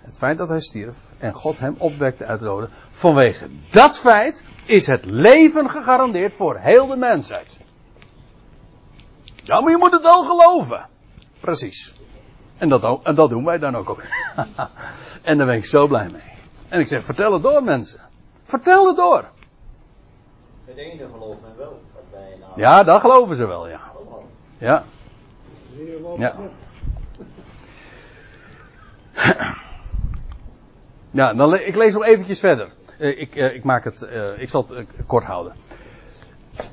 [0.00, 4.44] het feit dat hij stierf en God hem opwekte uit de doden, vanwege dat feit
[4.64, 7.56] is het leven gegarandeerd voor heel de mensheid.
[9.34, 10.88] Ja, maar je moet het wel geloven.
[11.40, 11.94] Precies.
[12.58, 14.02] En dat, en dat doen wij dan ook.
[15.22, 16.32] en daar ben ik zo blij mee.
[16.68, 18.00] En ik zeg, vertel het door mensen.
[18.42, 19.28] Vertel het door.
[20.64, 21.80] Het ene gelooft men wel.
[22.56, 23.80] Ja, dat geloven ze wel, ja.
[24.58, 24.84] Ja.
[26.16, 26.34] Ja.
[31.10, 32.68] Ja, dan le ik lees nog eventjes verder.
[33.00, 35.52] Uh, ik, uh, ik, maak het, uh, ik zal het kort houden.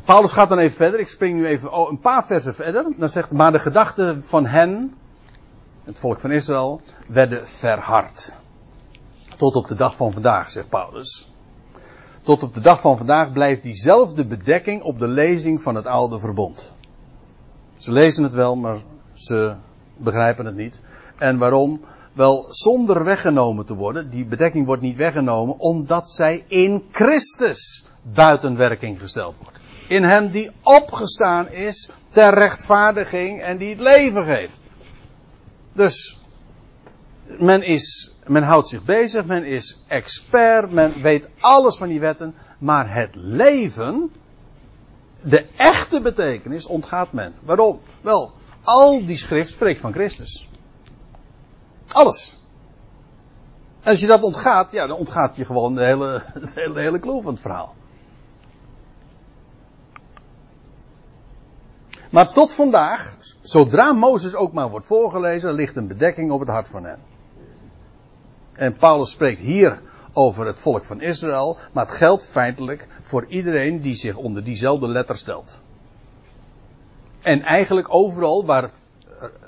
[0.05, 0.99] Paulus gaat dan even verder.
[0.99, 2.85] Ik spring nu even oh, een paar versen verder.
[2.97, 4.95] Dan zegt maar de gedachten van hen,
[5.91, 8.37] het volk van Israël, werden verhard.
[9.37, 11.29] Tot op de dag van vandaag, zegt Paulus.
[12.21, 16.19] Tot op de dag van vandaag blijft diezelfde bedekking op de lezing van het oude
[16.19, 16.71] verbond.
[17.77, 18.77] Ze lezen het wel, maar
[19.13, 19.55] ze
[19.97, 20.81] begrijpen het niet.
[21.17, 21.81] En waarom?
[22.13, 24.09] Wel, zonder weggenomen te worden.
[24.09, 29.59] Die bedekking wordt niet weggenomen, omdat zij in Christus buiten werking gesteld wordt.
[29.87, 34.65] In hem die opgestaan is ter rechtvaardiging en die het leven geeft.
[35.73, 36.19] Dus,
[37.39, 42.35] men is, men houdt zich bezig, men is expert, men weet alles van die wetten,
[42.59, 44.11] maar het leven,
[45.23, 47.33] de echte betekenis ontgaat men.
[47.43, 47.79] Waarom?
[48.01, 48.31] Wel,
[48.63, 50.49] al die schrift spreekt van Christus.
[51.87, 52.39] Alles.
[53.81, 56.99] En als je dat ontgaat, ja, dan ontgaat je gewoon de hele, de hele, hele
[56.99, 57.75] kloof van het verhaal.
[62.11, 66.67] Maar tot vandaag, zodra Mozes ook maar wordt voorgelezen, ligt een bedekking op het hart
[66.67, 66.99] van hen.
[68.53, 69.81] En Paulus spreekt hier
[70.13, 74.87] over het volk van Israël, maar het geldt feitelijk voor iedereen die zich onder diezelfde
[74.87, 75.59] letter stelt.
[77.21, 78.69] En eigenlijk overal waar,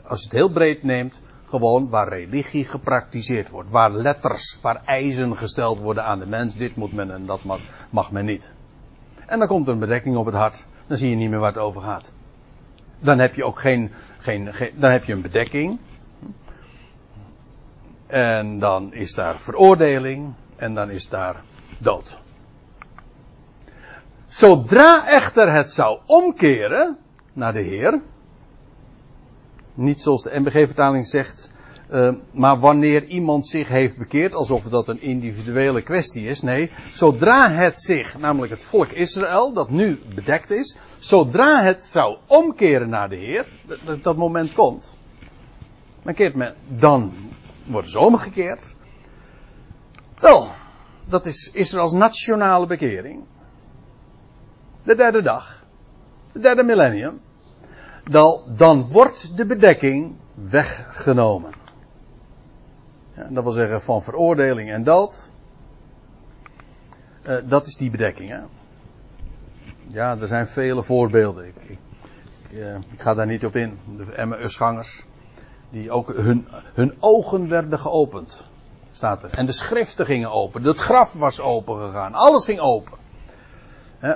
[0.03, 3.69] als je het heel breed neemt, gewoon waar religie gepraktiseerd wordt.
[3.69, 6.55] Waar letters, waar eisen gesteld worden aan de mens.
[6.55, 7.59] Dit moet men en dat mag,
[7.89, 8.51] mag men niet.
[9.25, 10.65] En dan komt er een bedekking op het hart.
[10.87, 12.11] Dan zie je niet meer waar het over gaat.
[13.03, 15.79] Dan heb je ook geen, geen, geen dan heb je een bedekking.
[18.07, 20.33] En dan is daar veroordeling.
[20.55, 21.43] En dan is daar
[21.77, 22.19] dood.
[24.27, 26.97] Zodra echter het zou omkeren
[27.33, 28.01] naar de Heer.
[29.73, 31.51] Niet zoals de MBG-vertaling zegt,
[31.93, 36.41] uh, maar wanneer iemand zich heeft bekeerd, alsof dat een individuele kwestie is.
[36.41, 42.17] Nee, zodra het zich, namelijk het volk Israël, dat nu bedekt is, zodra het zou
[42.27, 43.45] omkeren naar de Heer,
[43.85, 44.95] dat, dat moment komt,
[46.03, 47.13] dan keert men, dan
[47.65, 48.75] worden ze omgekeerd.
[50.19, 50.47] Wel,
[51.09, 53.23] dat is Israëls nationale bekering.
[54.83, 55.65] De derde dag.
[56.31, 57.21] De derde millennium.
[58.09, 61.62] Dan, dan wordt de bedekking weggenomen.
[63.13, 65.31] Dat wil zeggen van veroordeling en dood.
[67.27, 68.29] Uh, dat is die bedekking.
[68.29, 68.39] Hè?
[69.87, 71.45] Ja, er zijn vele voorbeelden.
[71.45, 71.77] Ik, ik,
[72.51, 73.79] uh, ik ga daar niet op in.
[73.97, 75.03] De Emmausgangers.
[75.69, 78.47] Die ook hun, hun ogen werden geopend.
[78.91, 79.29] Staat er.
[79.29, 80.63] En de schriften gingen open.
[80.63, 82.13] Het graf was open gegaan.
[82.13, 82.97] Alles ging open.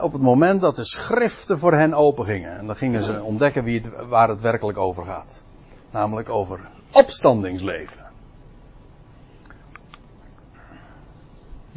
[0.01, 2.57] Op het moment dat de schriften voor hen open gingen.
[2.57, 5.43] En dan gingen ze ontdekken wie het, waar het werkelijk over gaat.
[5.91, 6.59] Namelijk over
[6.91, 8.06] opstandingsleven.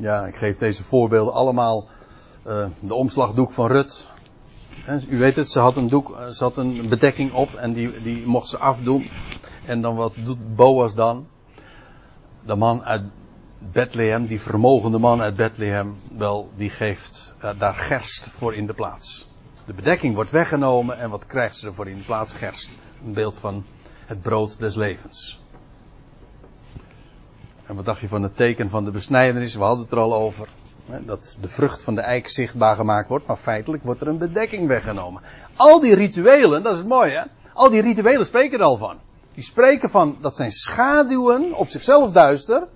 [0.01, 1.87] Ja, ik geef deze voorbeelden allemaal.
[2.47, 4.09] Uh, de omslagdoek van Rut.
[5.09, 8.49] u weet het, ze had een doek, eh, een bedekking op en die, die mocht
[8.49, 9.11] ze afdoen.
[9.67, 11.27] En dan wat doet Boas dan?
[12.47, 13.03] De man uit
[13.59, 18.75] Bethlehem, die vermogende man uit Bethlehem, wel, die geeft uh, daar gerst voor in de
[18.75, 19.29] plaats.
[19.65, 22.35] De bedekking wordt weggenomen en wat krijgt ze ervoor in de plaats?
[22.35, 22.77] Gerst.
[23.05, 23.65] Een beeld van
[24.07, 25.40] het brood des levens.
[27.71, 29.55] En wat dacht je van het teken van de besnijdenis?
[29.55, 30.49] We hadden het er al over.
[31.07, 34.67] Dat de vrucht van de eik zichtbaar gemaakt wordt, maar feitelijk wordt er een bedekking
[34.67, 35.23] weggenomen.
[35.57, 37.23] Al die rituelen, dat is het mooie, hè?
[37.55, 38.99] Al die rituelen spreken er al van.
[39.35, 42.67] Die spreken van, dat zijn schaduwen, op zichzelf duister.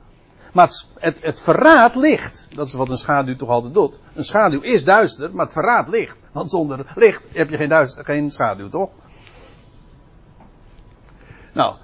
[0.53, 2.49] Maar het, het, het verraad licht.
[2.51, 4.01] Dat is wat een schaduw toch altijd doet.
[4.15, 6.17] Een schaduw is duister, maar het verraad licht.
[6.33, 8.91] Want zonder licht heb je geen, duister, geen schaduw, toch?
[11.53, 11.75] Nou,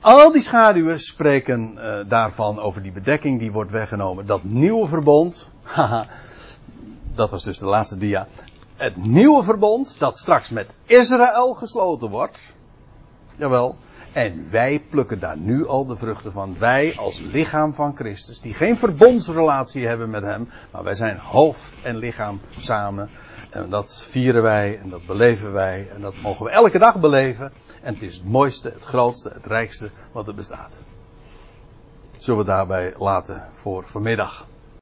[0.00, 4.26] al die schaduwen spreken uh, daarvan over die bedekking die wordt weggenomen.
[4.26, 6.06] Dat nieuwe verbond, haha,
[7.14, 8.26] dat was dus de laatste dia.
[8.76, 12.54] Het nieuwe verbond dat straks met Israël gesloten wordt.
[13.36, 13.76] Jawel.
[14.12, 16.58] En wij plukken daar nu al de vruchten van.
[16.58, 21.76] Wij als lichaam van Christus, die geen verbondsrelatie hebben met Hem, maar wij zijn hoofd
[21.82, 23.10] en lichaam samen.
[23.50, 27.52] En dat vieren wij en dat beleven wij en dat mogen we elke dag beleven.
[27.82, 30.78] En het is het mooiste, het grootste, het rijkste wat er bestaat.
[32.18, 34.46] Zullen we daarbij laten voor vanmiddag.